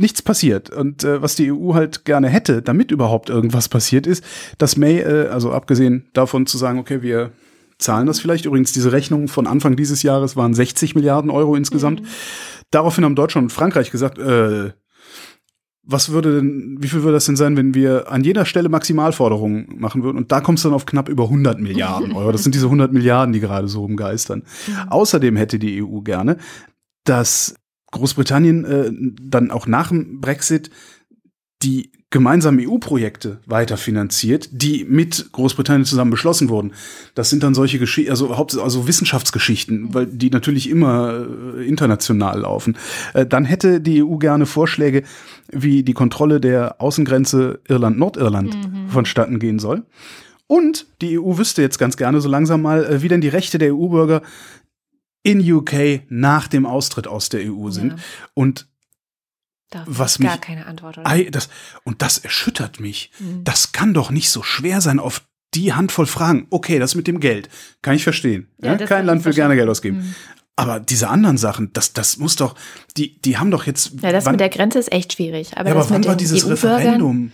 [0.00, 0.70] nichts passiert.
[0.70, 4.24] Und äh, was die EU halt gerne hätte, damit überhaupt irgendwas passiert ist,
[4.58, 7.32] dass May, äh, also abgesehen davon zu sagen, okay, wir
[7.78, 8.46] zahlen das vielleicht.
[8.46, 12.02] Übrigens, diese Rechnung von Anfang dieses Jahres waren 60 Milliarden Euro insgesamt.
[12.70, 14.72] Daraufhin haben Deutschland und Frankreich gesagt, äh,
[15.82, 19.66] was würde denn, wie viel würde das denn sein, wenn wir an jeder Stelle Maximalforderungen
[19.78, 20.18] machen würden?
[20.18, 22.32] Und da kommst du dann auf knapp über 100 Milliarden Euro.
[22.32, 24.44] Das sind diese 100 Milliarden, die gerade so rumgeistern.
[24.88, 26.36] Außerdem hätte die EU gerne,
[27.04, 27.54] dass
[27.90, 30.70] Großbritannien äh, dann auch nach dem Brexit
[31.62, 36.72] die gemeinsamen EU-Projekte weiterfinanziert, die mit Großbritannien zusammen beschlossen wurden.
[37.14, 41.26] Das sind dann solche Geschichten, also also Wissenschaftsgeschichten, weil die natürlich immer
[41.56, 42.76] äh, international laufen.
[43.14, 45.04] Äh, dann hätte die EU gerne Vorschläge,
[45.52, 48.56] wie die Kontrolle der Außengrenze Irland-Nordirland
[48.88, 49.84] vonstatten gehen soll.
[50.48, 53.58] Und die EU wüsste jetzt ganz gerne so langsam mal, äh, wie denn die Rechte
[53.58, 54.22] der EU-Bürger
[55.22, 57.92] in UK nach dem Austritt aus der EU sind.
[57.92, 57.98] Ja.
[58.34, 58.66] Und
[59.70, 60.98] Darauf was gar mich, keine Antwort.
[60.98, 61.30] Oder?
[61.30, 61.48] Das,
[61.84, 63.12] und das erschüttert mich.
[63.20, 63.44] Mhm.
[63.44, 65.22] Das kann doch nicht so schwer sein auf
[65.54, 66.46] die Handvoll Fragen.
[66.50, 67.48] Okay, das mit dem Geld.
[67.82, 68.48] Kann ich verstehen.
[68.58, 69.54] Ja, Ja, das Kein Land will gerne.
[69.54, 69.98] Geld ausgeben.
[69.98, 70.14] Mhm.
[70.56, 72.54] Aber diese anderen Sachen, das, das muss doch,
[72.96, 73.92] die, die haben doch jetzt.
[74.02, 75.56] Ja, das wann, mit der Grenze ist echt schwierig.
[75.56, 77.32] Aber, ja, aber das wann war dieses EU-Bürgern, Referendum?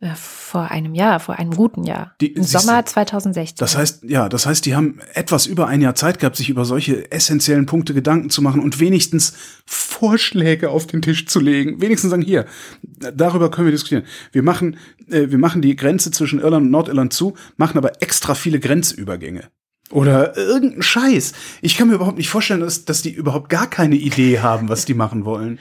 [0.00, 2.14] Ja, vor einem Jahr, vor einem guten Jahr.
[2.20, 3.56] Die- Im Sommer 2016.
[3.58, 6.64] Das heißt, ja, das heißt, die haben etwas über ein Jahr Zeit gehabt, sich über
[6.64, 9.32] solche essentiellen Punkte Gedanken zu machen und wenigstens
[9.66, 11.80] Vorschläge auf den Tisch zu legen.
[11.80, 12.46] Wenigstens sagen, hier,
[12.82, 14.04] darüber können wir diskutieren.
[14.30, 14.76] Wir machen,
[15.10, 19.48] äh, wir machen die Grenze zwischen Irland und Nordirland zu, machen aber extra viele Grenzübergänge.
[19.90, 21.32] Oder irgendein Scheiß.
[21.62, 24.84] Ich kann mir überhaupt nicht vorstellen, dass, dass die überhaupt gar keine Idee haben, was
[24.84, 25.58] die machen wollen.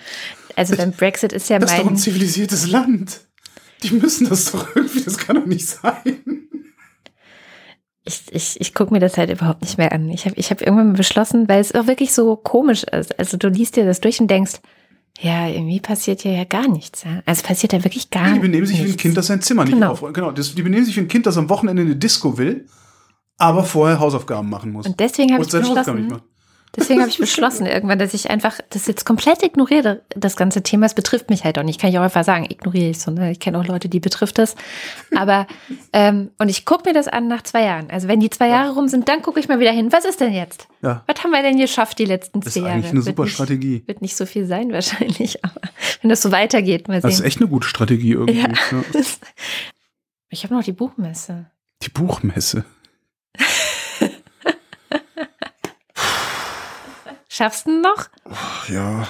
[0.55, 3.21] also beim Brexit ist ja Das ist doch ein mein, zivilisiertes Land.
[3.83, 6.19] Die müssen das doch irgendwie, das kann doch nicht sein.
[8.03, 10.09] ich, ich, ich gucke mir das halt überhaupt nicht mehr an.
[10.09, 13.17] Ich habe ich hab irgendwann beschlossen, weil es auch wirklich so komisch ist.
[13.19, 14.53] Also du liest dir das durch und denkst,
[15.19, 17.03] ja, irgendwie passiert hier ja gar nichts.
[17.03, 17.21] Ja?
[17.25, 18.41] Also passiert ja wirklich gar Die nichts.
[18.43, 19.91] benehmen sich wie ein Kind, das sein Zimmer nicht Genau.
[19.91, 20.13] aufräumt.
[20.13, 22.67] Genau, das, die benehmen sich wie ein Kind, das am Wochenende eine Disco will,
[23.37, 24.85] aber vorher Hausaufgaben machen muss.
[24.85, 26.21] Und deswegen habe ich beschlossen, nicht.
[26.77, 30.85] Deswegen habe ich beschlossen irgendwann, dass ich einfach das jetzt komplett ignoriere, das ganze Thema.
[30.85, 31.81] Es betrifft mich halt auch nicht.
[31.81, 33.09] Kann ich auch einfach sagen, ignoriere ich so.
[33.11, 33.31] Ne?
[33.31, 34.55] Ich kenne auch Leute, die betrifft das.
[35.15, 35.47] Aber,
[35.93, 37.89] ähm, und ich gucke mir das an nach zwei Jahren.
[37.89, 39.91] Also wenn die zwei Jahre rum sind, dann gucke ich mal wieder hin.
[39.91, 40.67] Was ist denn jetzt?
[40.83, 41.03] Ja.
[41.07, 42.73] Was haben wir denn geschafft die letzten Das zwei ist Jahre?
[42.75, 43.83] eigentlich eine Wird super nicht, Strategie.
[43.87, 45.59] Wird nicht so viel sein wahrscheinlich, aber
[46.01, 47.25] wenn das so weitergeht, mal Das ist sehen.
[47.25, 48.39] echt eine gute Strategie irgendwie.
[48.39, 48.49] Ja.
[48.49, 49.01] Ja.
[50.29, 51.49] Ich habe noch die Buchmesse.
[51.81, 52.65] Die Buchmesse.
[57.37, 58.07] Schaffst du noch?
[58.27, 59.07] Ach, ja.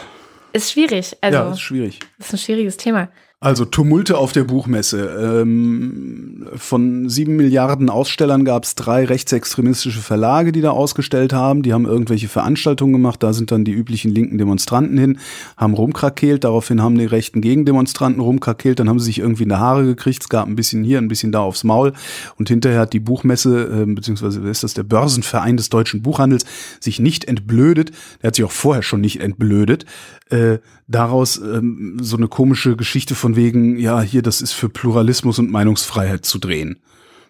[0.51, 1.15] Ist schwierig.
[1.21, 1.99] Also, ja, ist schwierig.
[2.19, 3.07] ist ein schwieriges Thema.
[3.39, 5.41] Also Tumulte auf der Buchmesse.
[5.43, 11.61] Ähm, von sieben Milliarden Ausstellern gab es drei rechtsextremistische Verlage, die da ausgestellt haben.
[11.61, 13.21] Die haben irgendwelche Veranstaltungen gemacht.
[13.21, 15.19] Da sind dann die üblichen linken Demonstranten hin,
[15.55, 16.45] haben rumkrakeelt.
[16.45, 18.79] Daraufhin haben die rechten Gegendemonstranten rumkrakeelt.
[18.79, 20.23] Dann haben sie sich irgendwie in die Haare gekriegt.
[20.23, 21.93] Es gab ein bisschen hier, ein bisschen da aufs Maul.
[22.37, 26.43] Und hinterher hat die Buchmesse, äh, beziehungsweise ist das, der Börsenverein des deutschen Buchhandels,
[26.79, 27.91] sich nicht entblödet.
[28.23, 29.85] Der hat sich auch vorher schon nicht entblödet.
[30.29, 30.57] Äh,
[30.87, 35.51] daraus ähm, so eine komische Geschichte von wegen, ja, hier, das ist für Pluralismus und
[35.51, 36.77] Meinungsfreiheit zu drehen.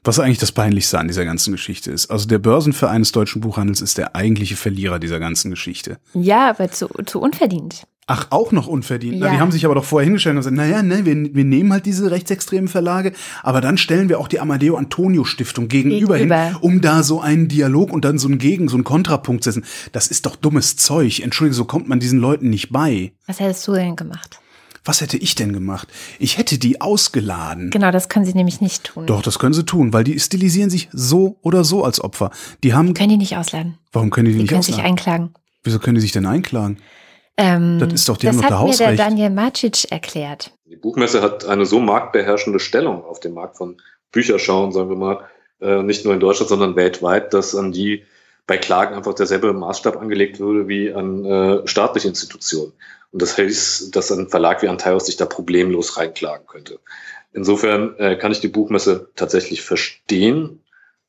[0.03, 2.09] Was eigentlich das Peinlichste an dieser ganzen Geschichte ist.
[2.09, 5.97] Also der Börsenverein des deutschen Buchhandels ist der eigentliche Verlierer dieser ganzen Geschichte.
[6.13, 7.83] Ja, aber zu, zu unverdient.
[8.09, 9.17] Ach, auch noch unverdient.
[9.19, 9.33] Na, Ja.
[9.33, 11.85] die haben sich aber doch vorher hingestellt und gesagt, naja, ne, wir, wir nehmen halt
[11.85, 13.11] diese rechtsextremen Verlage,
[13.43, 16.41] aber dann stellen wir auch die Amadeo Antonio Stiftung gegenüber, Gegenüber.
[16.45, 19.51] hin, um da so einen Dialog und dann so einen Gegen, so einen Kontrapunkt zu
[19.51, 19.65] setzen.
[19.91, 21.19] Das ist doch dummes Zeug.
[21.19, 23.11] Entschuldige, so kommt man diesen Leuten nicht bei.
[23.25, 24.39] Was hättest du denn gemacht?
[24.87, 25.87] Was hätte ich denn gemacht?
[26.17, 27.69] Ich hätte die ausgeladen.
[27.69, 29.05] Genau, das können sie nämlich nicht tun.
[29.05, 32.31] Doch, das können sie tun, weil die stilisieren sich so oder so als Opfer.
[32.63, 33.77] Die haben, Können die nicht ausladen.
[33.91, 34.91] warum können die die Die nicht können sich ausladen?
[34.91, 35.33] einklagen.
[35.63, 36.77] Wieso können die sich denn einklagen?
[37.37, 38.95] Ähm, Das ist doch- die das haben doch hat da mir der.
[38.95, 40.51] Daniel Macic erklärt.
[40.65, 43.77] Die Buchmesse hat eine so marktbeherrschende Stellung auf dem Markt von
[44.11, 45.19] Bücherschauen, sagen wir mal,
[45.61, 48.05] äh, nicht nur in Deutschland, sondern weltweit, dass an die
[48.47, 52.73] bei Klagen einfach derselbe Maßstab angelegt würde wie an äh, staatliche Institutionen.
[53.11, 56.79] Und das heißt, dass ein Verlag wie Antaios sich da problemlos reinklagen könnte.
[57.33, 60.63] Insofern äh, kann ich die Buchmesse tatsächlich verstehen,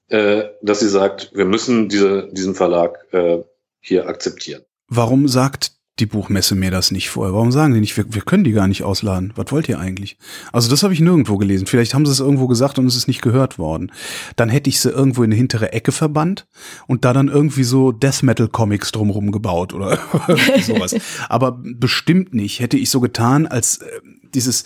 [0.09, 3.43] äh, dass sie sagt, wir müssen diese, diesen Verlag äh,
[3.81, 4.63] hier akzeptieren.
[4.89, 7.35] Warum sagt die Buchmesse mir das nicht vorher?
[7.35, 9.33] Warum sagen die nicht, wir, wir können die gar nicht ausladen?
[9.37, 10.17] Was wollt ihr eigentlich?
[10.53, 11.67] Also das habe ich nirgendwo gelesen.
[11.67, 13.93] Vielleicht haben sie es irgendwo gesagt und es ist nicht gehört worden.
[14.37, 16.47] Dann hätte ich sie irgendwo in eine hintere Ecke verbannt
[16.87, 19.99] und da dann irgendwie so Death Metal Comics drumrum gebaut oder
[20.63, 20.95] sowas.
[21.29, 22.61] Aber bestimmt nicht.
[22.61, 23.87] Hätte ich so getan, als äh,
[24.35, 24.65] dieses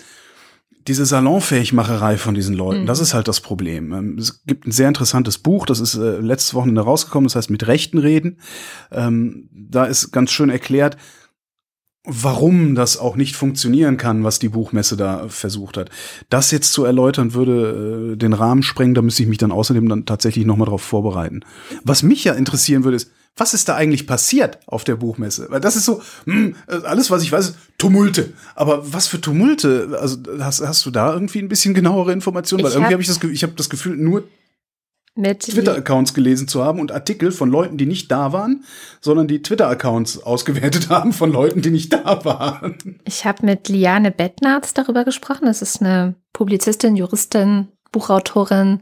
[0.89, 2.87] diese Salonfähigmacherei von diesen Leuten, Mhm.
[2.87, 3.93] das ist halt das Problem.
[3.93, 7.51] Ähm, Es gibt ein sehr interessantes Buch, das ist äh, letztes Wochenende rausgekommen, das heißt
[7.51, 8.39] mit Rechten reden.
[8.91, 10.97] Ähm, da ist ganz schön erklärt,
[12.05, 15.91] warum das auch nicht funktionieren kann, was die Buchmesse da versucht hat.
[16.31, 19.89] Das jetzt zu erläutern würde äh, den Rahmen sprengen, da müsste ich mich dann außerdem
[19.89, 21.41] dann tatsächlich nochmal drauf vorbereiten.
[21.85, 25.47] Was mich ja interessieren würde, ist, was ist da eigentlich passiert auf der Buchmesse?
[25.49, 28.33] Weil das ist so, hm, alles, was ich weiß, ist Tumulte.
[28.57, 29.97] Aber was für Tumulte?
[30.01, 32.63] Also hast, hast du da irgendwie ein bisschen genauere Informationen?
[32.65, 34.25] Weil Ich irgendwie hab- habe ich das, ich habe das Gefühl, nur
[35.15, 38.65] Twitter-Accounts gelesen zu haben und Artikel von Leuten, die nicht da waren,
[39.01, 42.79] sondern die Twitter-Accounts ausgewertet haben von Leuten, die nicht da waren.
[43.05, 45.47] Ich habe mit Liane Bettnarz darüber gesprochen.
[45.47, 48.81] Das ist eine Publizistin, Juristin, Buchautorin,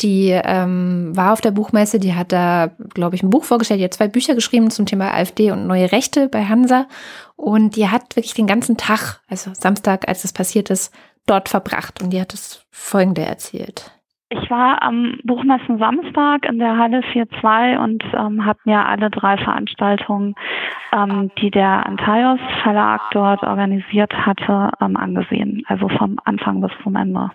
[0.00, 1.98] die ähm, war auf der Buchmesse.
[1.98, 3.80] Die hat da, glaube ich, ein Buch vorgestellt.
[3.80, 6.86] Die hat zwei Bücher geschrieben zum Thema AfD und neue Rechte bei Hansa.
[7.36, 10.92] Und die hat wirklich den ganzen Tag, also Samstag, als das passiert ist,
[11.24, 12.02] dort verbracht.
[12.02, 13.90] Und die hat das Folgende erzählt.
[14.28, 19.36] Ich war am Buchmessen Samstag in der Halle 4.2 und ähm, habe mir alle drei
[19.36, 20.34] Veranstaltungen,
[20.92, 25.62] ähm, die der Antaios Verlag dort organisiert hatte, ähm, angesehen.
[25.68, 27.30] Also vom Anfang bis zum Ende.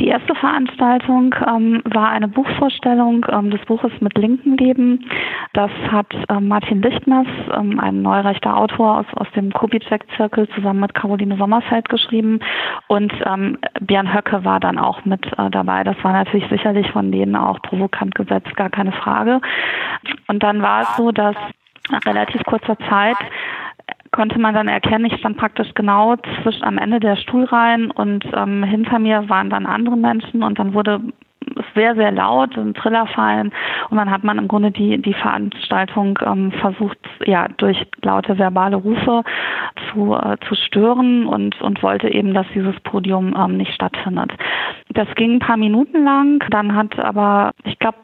[0.00, 5.08] Die erste Veranstaltung ähm, war eine Buchvorstellung ähm, des Buches mit linken Leben.
[5.52, 10.94] Das hat ähm, Martin Lichtmers, ähm, ein neurechter Autor aus, aus dem Kubitschek-Zirkel, zusammen mit
[10.94, 12.40] Caroline Sommerfeld geschrieben.
[12.88, 15.84] Und ähm, Björn Höcke war dann auch mit äh, dabei.
[15.84, 19.40] Das war natürlich sicherlich von denen auch provokant gesetzt, gar keine Frage.
[20.26, 21.36] Und dann war es so, dass
[21.90, 23.16] nach relativ kurzer Zeit
[24.14, 28.62] konnte man dann erkennen, ich stand praktisch genau zwischen am Ende der Stuhlreihen und ähm,
[28.62, 31.00] hinter mir waren dann andere Menschen und dann wurde
[31.56, 33.52] es sehr, sehr laut, ein Triller fallen
[33.90, 38.76] und dann hat man im Grunde die, die Veranstaltung ähm, versucht, ja, durch laute verbale
[38.76, 39.24] Rufe
[39.92, 44.32] zu, äh, zu stören und, und wollte eben, dass dieses Podium ähm, nicht stattfindet.
[44.90, 47.98] Das ging ein paar Minuten lang, dann hat aber, ich glaube,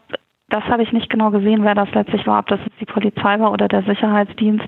[0.51, 3.39] das habe ich nicht genau gesehen, wer das letztlich war, ob das jetzt die Polizei
[3.39, 4.67] war oder der Sicherheitsdienst.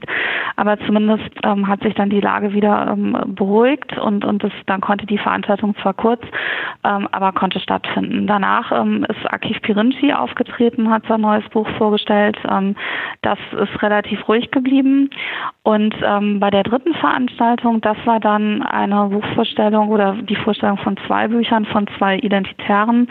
[0.57, 4.81] Aber zumindest ähm, hat sich dann die Lage wieder ähm, beruhigt und, und das, dann
[4.81, 6.23] konnte die Veranstaltung zwar kurz,
[6.85, 8.27] ähm, aber konnte stattfinden.
[8.27, 12.39] Danach ähm, ist Akif Pirinci aufgetreten, hat sein neues Buch vorgestellt.
[12.49, 12.77] Ähm,
[13.23, 15.11] das ist relativ ruhig geblieben.
[15.63, 20.97] Und ähm, bei der dritten Veranstaltung, das war dann eine Buchvorstellung oder die Vorstellung von
[21.07, 23.09] zwei Büchern von zwei Identitären,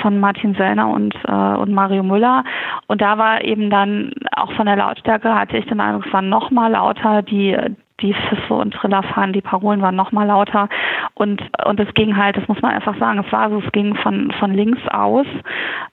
[0.00, 2.44] von Martin Sellner und, äh, und Mario Müller.
[2.86, 6.22] Und da war eben dann auch von der Lautstärke hatte ich den Eindruck, es war
[6.22, 7.56] noch mal lauter, die
[8.00, 10.68] die Pfiffe und Triller fahren, die Parolen waren noch mal lauter
[11.14, 13.94] und und es ging halt, das muss man einfach sagen, es war so, es ging
[13.96, 15.26] von von links aus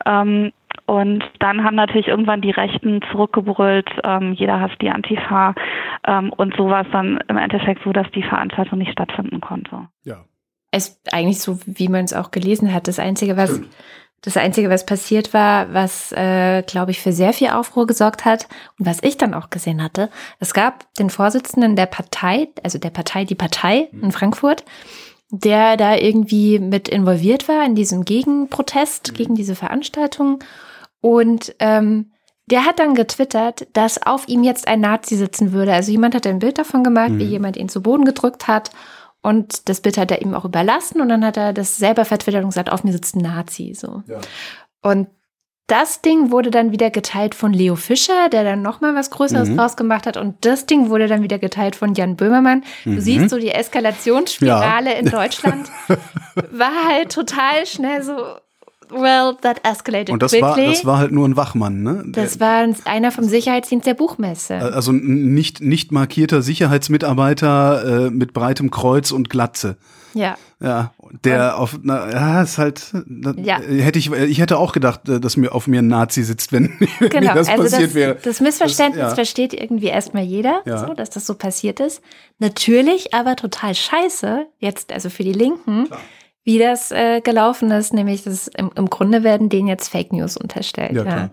[0.05, 0.51] ähm,
[0.85, 5.53] und dann haben natürlich irgendwann die Rechten zurückgebrüllt, ähm, jeder hasst die Antifa
[6.07, 9.89] ähm, und so war es dann im Endeffekt so, dass die Veranstaltung nicht stattfinden konnte.
[10.05, 10.23] Ja.
[10.71, 12.87] Es ist eigentlich so, wie man es auch gelesen hat.
[12.87, 13.61] Das Einzige, was.
[14.21, 18.47] Das Einzige, was passiert war, was, äh, glaube ich, für sehr viel Aufruhr gesorgt hat
[18.79, 20.09] und was ich dann auch gesehen hatte,
[20.39, 24.63] es gab den Vorsitzenden der Partei, also der Partei Die Partei in Frankfurt,
[25.29, 30.39] der da irgendwie mit involviert war in diesem Gegenprotest gegen diese Veranstaltung.
[31.01, 32.11] Und ähm,
[32.49, 35.73] der hat dann getwittert, dass auf ihm jetzt ein Nazi sitzen würde.
[35.73, 37.19] Also jemand hat ein Bild davon gemacht, mhm.
[37.19, 38.71] wie jemand ihn zu Boden gedrückt hat
[39.21, 42.43] und das Bild hat er ihm auch überlassen und dann hat er das selber vertwittert
[42.43, 43.73] und gesagt, auf mir sitzt ein Nazi.
[43.75, 44.03] So.
[44.07, 44.19] Ja.
[44.81, 45.07] Und
[45.67, 49.57] das Ding wurde dann wieder geteilt von Leo Fischer, der dann nochmal was Größeres mhm.
[49.57, 50.15] draus gemacht hat.
[50.15, 52.63] Und das Ding wurde dann wieder geteilt von Jan Böhmermann.
[52.85, 53.01] Du mhm.
[53.01, 54.97] siehst so die Eskalationsspirale ja.
[54.97, 55.69] in Deutschland
[56.51, 58.15] war halt total schnell so,
[58.91, 60.47] well, that escalated Und das quickly.
[60.47, 62.03] war, das war halt nur ein Wachmann, ne?
[62.07, 64.55] Das war einer vom Sicherheitsdienst der Buchmesse.
[64.55, 69.77] Also nicht, nicht markierter Sicherheitsmitarbeiter äh, mit breitem Kreuz und Glatze.
[70.13, 70.37] Ja.
[70.59, 70.91] Ja,
[71.23, 73.59] der und, auf, na, ja, ist halt, na, ja.
[73.59, 76.73] hätte ich, ich hätte auch gedacht, äh, dass mir auf mir ein Nazi sitzt, wenn,
[76.99, 78.17] wenn genau, das also passiert das, wäre.
[78.23, 79.15] Das Missverständnis das, ja.
[79.15, 80.79] versteht irgendwie erstmal jeder, ja.
[80.79, 82.01] so, dass das so passiert ist.
[82.39, 85.99] Natürlich, aber total scheiße, jetzt also für die Linken, Klar
[86.47, 90.37] wie das äh, gelaufen ist, nämlich dass im, im Grunde werden denen jetzt Fake News
[90.37, 90.93] unterstellt.
[90.93, 91.29] Ja, ja.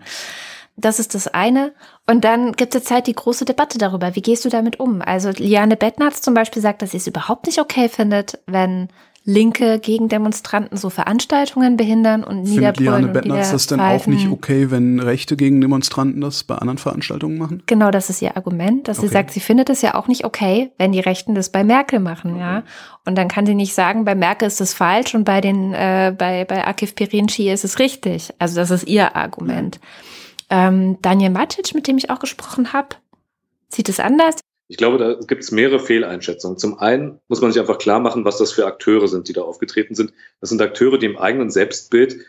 [0.75, 1.71] Das ist das eine.
[2.05, 4.13] Und dann gibt es jetzt halt die große Debatte darüber.
[4.17, 5.01] Wie gehst du damit um?
[5.01, 8.89] Also Liane Bettnatz zum Beispiel sagt, dass sie es überhaupt nicht okay findet, wenn
[9.27, 13.01] Linke gegen Demonstranten so Veranstaltungen behindern und niederbrüllen.
[13.01, 17.39] Liane Bettnatz das denn auch nicht okay, wenn Rechte gegen Demonstranten das bei anderen Veranstaltungen
[17.39, 17.63] machen?
[17.65, 19.07] Genau, das ist ihr Argument, dass okay.
[19.07, 21.99] sie sagt, sie findet es ja auch nicht okay, wenn die Rechten das bei Merkel
[21.99, 22.39] machen, okay.
[22.39, 22.63] ja.
[23.05, 26.13] Und dann kann sie nicht sagen, bei Merkel ist es falsch und bei den, äh,
[26.15, 28.31] bei, bei Akif Pirinci ist es richtig.
[28.37, 29.79] Also das ist ihr Argument.
[30.51, 30.67] Ja.
[30.67, 32.89] Ähm, Daniel Matic, mit dem ich auch gesprochen habe,
[33.69, 34.35] sieht es anders.
[34.67, 36.57] Ich glaube, da gibt es mehrere Fehleinschätzungen.
[36.57, 39.41] Zum einen muss man sich einfach klar machen, was das für Akteure sind, die da
[39.41, 40.13] aufgetreten sind.
[40.41, 42.25] Das sind Akteure, die im eigenen Selbstbild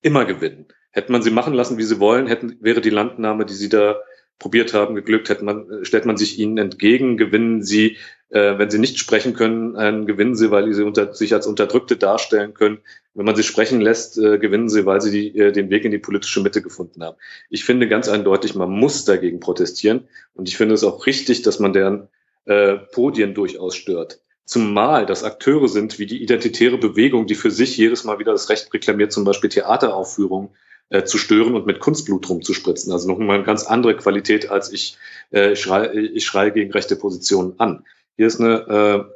[0.00, 0.66] immer gewinnen.
[0.90, 3.96] Hätte man sie machen lassen, wie sie wollen, hätten, wäre die Landnahme, die sie da
[4.38, 7.96] probiert haben, geglückt, hätte man, stellt man sich ihnen entgegen, gewinnen sie,
[8.30, 11.96] äh, wenn sie nicht sprechen können, äh, gewinnen sie, weil sie unter, sich als Unterdrückte
[11.96, 12.78] darstellen können.
[13.14, 15.92] Wenn man sie sprechen lässt, äh, gewinnen sie, weil sie die, äh, den Weg in
[15.92, 17.16] die politische Mitte gefunden haben.
[17.50, 20.08] Ich finde ganz eindeutig, man muss dagegen protestieren.
[20.34, 22.08] Und ich finde es auch richtig, dass man deren
[22.46, 24.20] äh, Podien durchaus stört.
[24.44, 28.48] Zumal das Akteure sind wie die identitäre Bewegung, die für sich jedes Mal wieder das
[28.48, 30.50] Recht reklamiert, zum Beispiel Theateraufführungen
[30.92, 32.92] äh, zu stören und mit Kunstblut rumzuspritzen.
[32.92, 34.98] Also nochmal eine ganz andere Qualität, als ich,
[35.32, 37.84] äh, ich schreie ich schrei gegen rechte Positionen an.
[38.16, 39.08] Hier ist eine,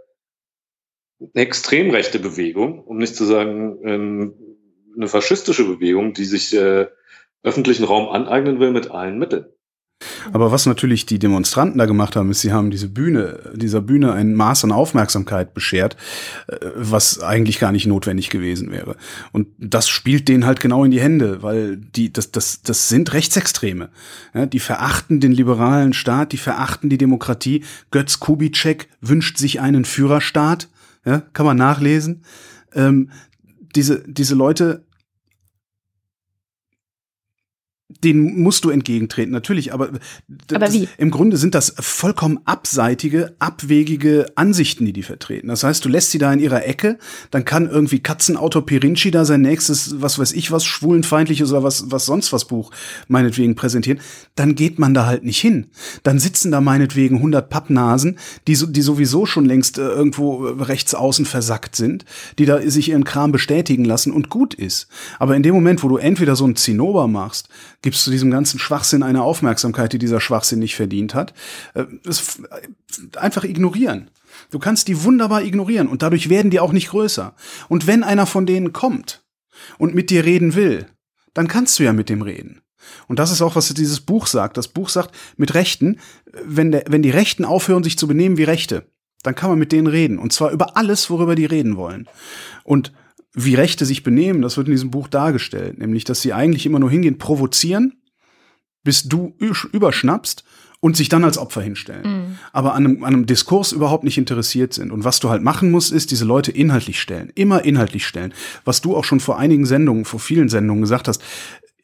[1.20, 4.34] äh, eine extrem rechte Bewegung, um nicht zu sagen ähm,
[4.96, 6.86] eine faschistische Bewegung, die sich äh,
[7.42, 9.46] öffentlichen Raum aneignen will mit allen Mitteln.
[10.32, 14.12] Aber was natürlich die Demonstranten da gemacht haben, ist, sie haben diese Bühne, dieser Bühne
[14.12, 15.96] ein Maß an Aufmerksamkeit beschert,
[16.48, 18.96] äh, was eigentlich gar nicht notwendig gewesen wäre.
[19.32, 23.12] Und das spielt denen halt genau in die Hände, weil die, das, das, das sind
[23.14, 23.88] Rechtsextreme.
[24.34, 27.64] Ja, die verachten den liberalen Staat, die verachten die Demokratie.
[27.90, 30.68] Götz Kubitschek wünscht sich einen Führerstaat,
[31.06, 32.22] ja, kann man nachlesen.
[32.74, 33.10] Ähm,
[33.74, 34.85] diese, diese Leute
[37.88, 39.90] den musst du entgegentreten, natürlich, aber,
[40.52, 40.68] aber
[40.98, 45.48] im Grunde sind das vollkommen abseitige, abwegige Ansichten, die die vertreten.
[45.48, 46.98] Das heißt, du lässt sie da in ihrer Ecke,
[47.30, 51.88] dann kann irgendwie Katzenautor Pirinci da sein nächstes, was weiß ich was, schwulenfeindliches oder was,
[51.88, 52.72] was sonst was Buch
[53.06, 54.00] meinetwegen präsentieren.
[54.34, 55.68] Dann geht man da halt nicht hin.
[56.02, 58.18] Dann sitzen da meinetwegen 100 Pappnasen,
[58.48, 62.04] die, die sowieso schon längst äh, irgendwo rechts außen versackt sind,
[62.40, 64.88] die da sich ihren Kram bestätigen lassen und gut ist.
[65.20, 67.48] Aber in dem Moment, wo du entweder so ein Zinnober machst,
[67.86, 71.34] gibst du diesem ganzen Schwachsinn eine Aufmerksamkeit, die dieser Schwachsinn nicht verdient hat.
[72.02, 74.10] Das äh, einfach ignorieren.
[74.50, 77.36] Du kannst die wunderbar ignorieren und dadurch werden die auch nicht größer.
[77.68, 79.24] Und wenn einer von denen kommt
[79.78, 80.86] und mit dir reden will,
[81.32, 82.60] dann kannst du ja mit dem reden.
[83.06, 84.56] Und das ist auch, was dieses Buch sagt.
[84.56, 86.00] Das Buch sagt, mit Rechten,
[86.44, 88.90] wenn, der, wenn die Rechten aufhören, sich zu benehmen wie Rechte,
[89.22, 90.18] dann kann man mit denen reden.
[90.18, 92.08] Und zwar über alles, worüber die reden wollen.
[92.64, 92.92] Und
[93.36, 96.78] wie Rechte sich benehmen, das wird in diesem Buch dargestellt, nämlich, dass sie eigentlich immer
[96.78, 98.00] nur hingehen, provozieren,
[98.82, 99.36] bis du
[99.72, 100.42] überschnappst
[100.80, 102.02] und sich dann als Opfer hinstellen.
[102.02, 102.38] Mhm.
[102.52, 104.90] Aber an einem, an einem Diskurs überhaupt nicht interessiert sind.
[104.90, 107.30] Und was du halt machen musst, ist diese Leute inhaltlich stellen.
[107.34, 108.32] Immer inhaltlich stellen.
[108.64, 111.22] Was du auch schon vor einigen Sendungen, vor vielen Sendungen gesagt hast,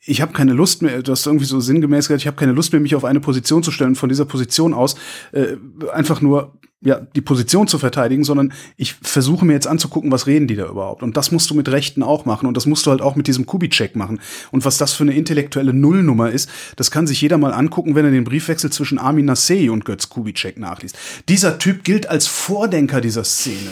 [0.05, 2.73] ich habe keine Lust mehr, du hast irgendwie so sinngemäß gesagt, ich habe keine Lust
[2.73, 4.97] mehr, mich auf eine Position zu stellen, von dieser Position aus
[5.33, 5.57] äh,
[5.93, 10.49] einfach nur ja, die Position zu verteidigen, sondern ich versuche mir jetzt anzugucken, was reden
[10.49, 11.05] die da überhaupt.
[11.05, 13.29] Und das musst du mit Rechten auch machen und das musst du halt auch mit
[13.29, 14.21] diesem Kubitschek machen.
[14.51, 18.05] Und was das für eine intellektuelle Nullnummer ist, das kann sich jeder mal angucken, wenn
[18.05, 20.99] er den Briefwechsel zwischen Armin Nassei und Götz Kubitschek nachliest.
[21.29, 23.71] Dieser Typ gilt als Vordenker dieser Szene.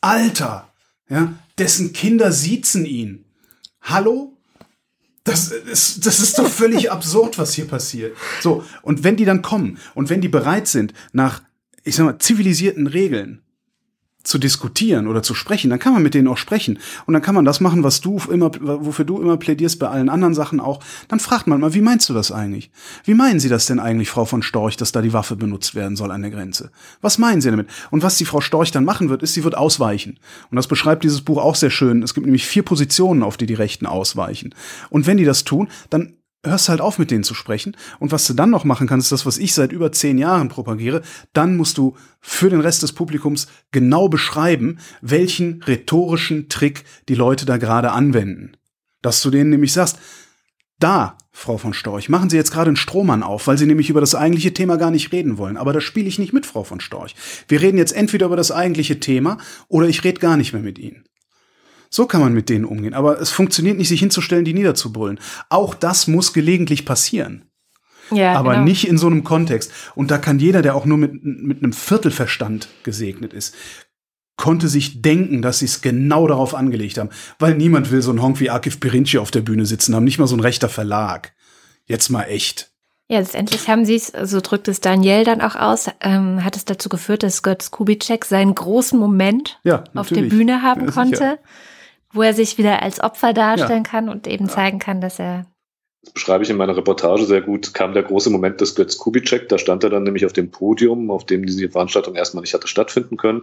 [0.00, 0.68] Alter,
[1.08, 3.24] ja, dessen Kinder siezen ihn.
[3.82, 4.36] Hallo?
[5.30, 8.16] Das ist, das ist doch völlig absurd, was hier passiert.
[8.40, 11.42] So, und wenn die dann kommen und wenn die bereit sind, nach
[11.84, 13.42] ich sag mal, zivilisierten Regeln
[14.22, 16.78] zu diskutieren oder zu sprechen, dann kann man mit denen auch sprechen.
[17.06, 20.08] Und dann kann man das machen, was du immer, wofür du immer plädierst, bei allen
[20.08, 20.80] anderen Sachen auch.
[21.08, 22.70] Dann fragt man mal, wie meinst du das eigentlich?
[23.04, 25.96] Wie meinen Sie das denn eigentlich, Frau von Storch, dass da die Waffe benutzt werden
[25.96, 26.70] soll an der Grenze?
[27.00, 27.68] Was meinen Sie damit?
[27.90, 30.18] Und was die Frau Storch dann machen wird, ist, sie wird ausweichen.
[30.50, 32.02] Und das beschreibt dieses Buch auch sehr schön.
[32.02, 34.54] Es gibt nämlich vier Positionen, auf die die Rechten ausweichen.
[34.90, 36.14] Und wenn die das tun, dann
[36.44, 37.76] hörst halt auf, mit denen zu sprechen.
[37.98, 40.48] Und was du dann noch machen kannst, ist das, was ich seit über zehn Jahren
[40.48, 41.02] propagiere.
[41.32, 47.46] Dann musst du für den Rest des Publikums genau beschreiben, welchen rhetorischen Trick die Leute
[47.46, 48.52] da gerade anwenden.
[49.02, 49.98] Dass du denen nämlich sagst,
[50.78, 54.00] da, Frau von Storch, machen Sie jetzt gerade einen Strohmann auf, weil Sie nämlich über
[54.00, 55.58] das eigentliche Thema gar nicht reden wollen.
[55.58, 57.14] Aber da spiele ich nicht mit, Frau von Storch.
[57.48, 59.36] Wir reden jetzt entweder über das eigentliche Thema
[59.68, 61.04] oder ich rede gar nicht mehr mit Ihnen.
[61.90, 62.94] So kann man mit denen umgehen.
[62.94, 65.18] Aber es funktioniert nicht, sich hinzustellen, die niederzubrüllen.
[65.48, 67.44] Auch das muss gelegentlich passieren.
[68.12, 68.64] Ja, aber genau.
[68.64, 69.72] nicht in so einem Kontext.
[69.94, 73.54] Und da kann jeder, der auch nur mit, mit einem Viertelverstand gesegnet ist,
[74.36, 77.10] konnte sich denken, dass sie es genau darauf angelegt haben.
[77.38, 80.18] Weil niemand will so einen Honk wie Akif Pirinci auf der Bühne sitzen haben, nicht
[80.18, 81.34] mal so ein rechter Verlag.
[81.86, 82.70] Jetzt mal echt.
[83.08, 86.64] Ja, letztendlich haben sie es, so drückt es Daniel dann auch aus, ähm, hat es
[86.64, 91.38] dazu geführt, dass Götz Kubitschek seinen großen Moment ja, auf der Bühne haben ja, konnte.
[92.12, 93.90] Wo er sich wieder als Opfer darstellen ja.
[93.90, 94.52] kann und eben ja.
[94.52, 95.46] zeigen kann, dass er.
[96.02, 97.74] Das beschreibe ich in meiner Reportage sehr gut.
[97.74, 99.48] Kam der große Moment des Götz Kubitschek.
[99.48, 102.68] Da stand er dann nämlich auf dem Podium, auf dem diese Veranstaltung erstmal nicht hatte
[102.68, 103.42] stattfinden können.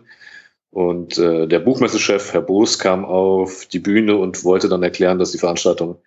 [0.71, 5.31] Und äh, der Buchmessechef, Herr Boos, kam auf die Bühne und wollte dann erklären, dass
[5.31, 5.97] die Veranstaltung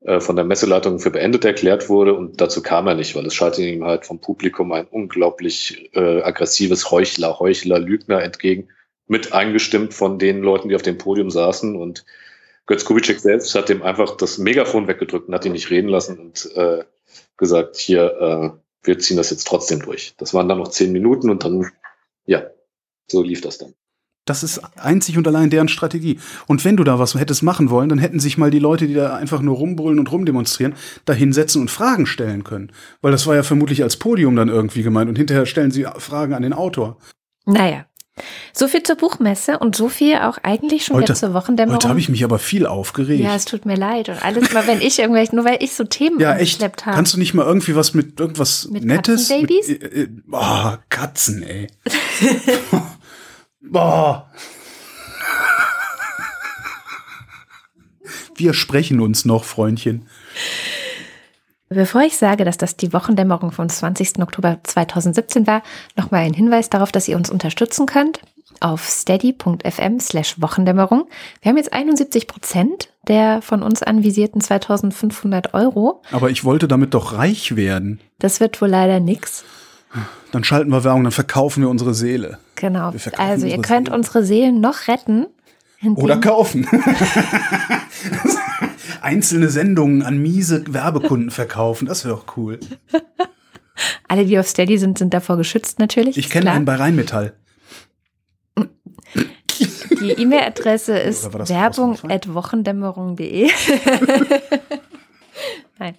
[0.00, 2.14] äh, von der Messeleitung für beendet erklärt wurde.
[2.14, 6.20] Und dazu kam er nicht, weil es schaltete ihm halt vom Publikum ein unglaublich äh,
[6.22, 8.68] aggressives Heuchler, Heuchler, Lügner entgegen
[9.06, 11.76] mit eingestimmt von den Leuten, die auf dem Podium saßen.
[11.76, 12.04] Und
[12.66, 16.18] Götz Kubitschek selbst hat dem einfach das Megafon weggedrückt und hat ihn nicht reden lassen
[16.18, 16.84] und äh,
[17.36, 18.50] gesagt, hier, äh,
[18.84, 20.14] wir ziehen das jetzt trotzdem durch.
[20.18, 21.70] Das waren dann noch zehn Minuten und dann,
[22.26, 22.44] ja,
[23.10, 23.74] so lief das dann.
[24.24, 26.20] Das ist einzig und allein deren Strategie.
[26.46, 28.94] Und wenn du da was hättest machen wollen, dann hätten sich mal die Leute, die
[28.94, 30.74] da einfach nur rumbrüllen und rumdemonstrieren,
[31.04, 32.70] da hinsetzen und Fragen stellen können.
[33.00, 36.34] Weil das war ja vermutlich als Podium dann irgendwie gemeint und hinterher stellen sie Fragen
[36.34, 36.98] an den Autor.
[37.46, 37.86] Naja,
[38.52, 41.76] so viel zur Buchmesse und so viel auch eigentlich schon heute, letzte Wochendämmerung.
[41.76, 43.22] Heute habe ich mich aber viel aufgeregt.
[43.22, 44.08] Ja, es tut mir leid.
[44.08, 46.62] Und alles mal, wenn ich irgendwelche, nur weil ich so Themen ja, echt.
[46.62, 46.74] habe.
[46.76, 49.28] Kannst du nicht mal irgendwie was mit irgendwas mit Nettes?
[49.28, 49.68] Katzenbabys?
[49.68, 51.68] Mit, äh, äh, oh, Katzen, ey.
[53.60, 54.30] Boah.
[58.36, 60.08] Wir sprechen uns noch, Freundchen.
[61.72, 64.20] Bevor ich sage, dass das die Wochendämmerung vom 20.
[64.20, 65.62] Oktober 2017 war,
[65.96, 68.20] nochmal ein Hinweis darauf, dass ihr uns unterstützen könnt
[68.60, 71.08] auf steady.fm slash Wochendämmerung.
[71.40, 76.02] Wir haben jetzt 71 Prozent der von uns anvisierten 2500 Euro.
[76.12, 78.00] Aber ich wollte damit doch reich werden.
[78.20, 79.44] Das wird wohl leider nix.
[80.30, 82.38] Dann schalten wir Werbung, dann verkaufen wir unsere Seele.
[82.54, 82.92] Genau.
[83.18, 83.96] Also ihr könnt Seele.
[83.96, 85.26] unsere Seelen noch retten.
[85.96, 86.68] Oder kaufen.
[89.02, 92.60] Einzelne Sendungen an miese Werbekunden verkaufen, das wäre doch cool.
[94.08, 96.16] Alle, die auf Steady sind, sind davor geschützt natürlich.
[96.16, 97.34] Ich kenne einen bei Rheinmetall.
[100.00, 102.14] Die E-Mail-Adresse ist Oder war das werbung Hausnummer?
[102.14, 103.50] at wochendämmerung.de.
[105.78, 105.94] Nein.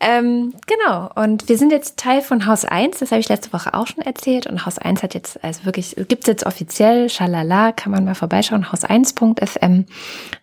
[0.00, 1.10] Ähm, genau.
[1.14, 2.98] Und wir sind jetzt Teil von Haus 1.
[2.98, 4.46] Das habe ich letzte Woche auch schon erzählt.
[4.46, 8.14] Und Haus 1 hat jetzt, also wirklich, gibt es jetzt offiziell, schalala, kann man mal
[8.14, 9.86] vorbeischauen, haus1.fm.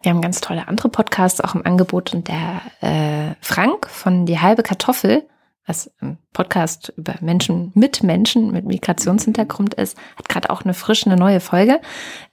[0.02, 2.14] Wir haben ganz tolle andere Podcasts auch im Angebot.
[2.14, 5.24] Und der äh, Frank von Die halbe Kartoffel,
[5.68, 11.08] was ein Podcast über Menschen mit Menschen mit Migrationshintergrund ist, hat gerade auch eine frische,
[11.08, 11.82] eine neue Folge,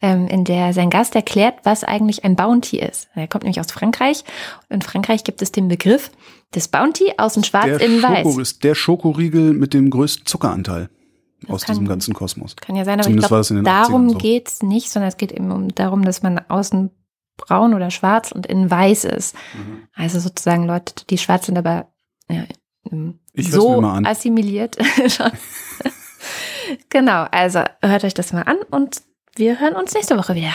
[0.03, 3.09] ähm, in der sein Gast erklärt, was eigentlich ein Bounty ist.
[3.15, 4.25] Er kommt nämlich aus Frankreich.
[4.69, 6.11] In Frankreich gibt es den Begriff
[6.55, 8.23] des Bounty außen schwarz, Der innen weiß.
[8.27, 10.91] Schoko ist der Schokoriegel mit dem größten Zuckeranteil
[11.49, 12.55] aus kann- diesem ganzen Kosmos.
[12.57, 14.19] Kann ja sein, aber Zumindest ich das glaube, den 80ern darum so.
[14.19, 16.91] geht's nicht, sondern es geht eben um darum, dass man außen
[17.39, 19.35] braun oder schwarz und innen weiß ist.
[19.55, 19.89] Mhm.
[19.95, 21.89] Also sozusagen Leute, die schwarz sind, aber
[22.31, 22.45] ja,
[22.91, 24.07] ähm, Ich so mal an.
[24.07, 24.77] assimiliert.
[25.09, 25.31] schon.
[26.91, 29.03] genau, also hört euch das mal an und
[29.37, 30.53] wir hören uns nächste Woche wieder.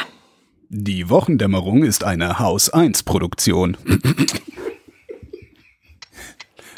[0.70, 3.78] Die Wochendämmerung ist eine Haus 1 Produktion.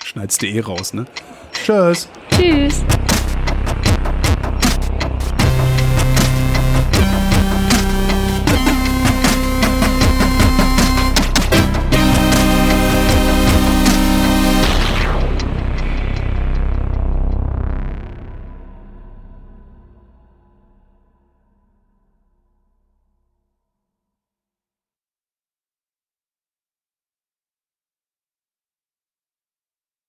[0.06, 1.06] Schneidest du eh raus, ne?
[1.54, 2.08] Tschüss.
[2.32, 2.84] Tschüss.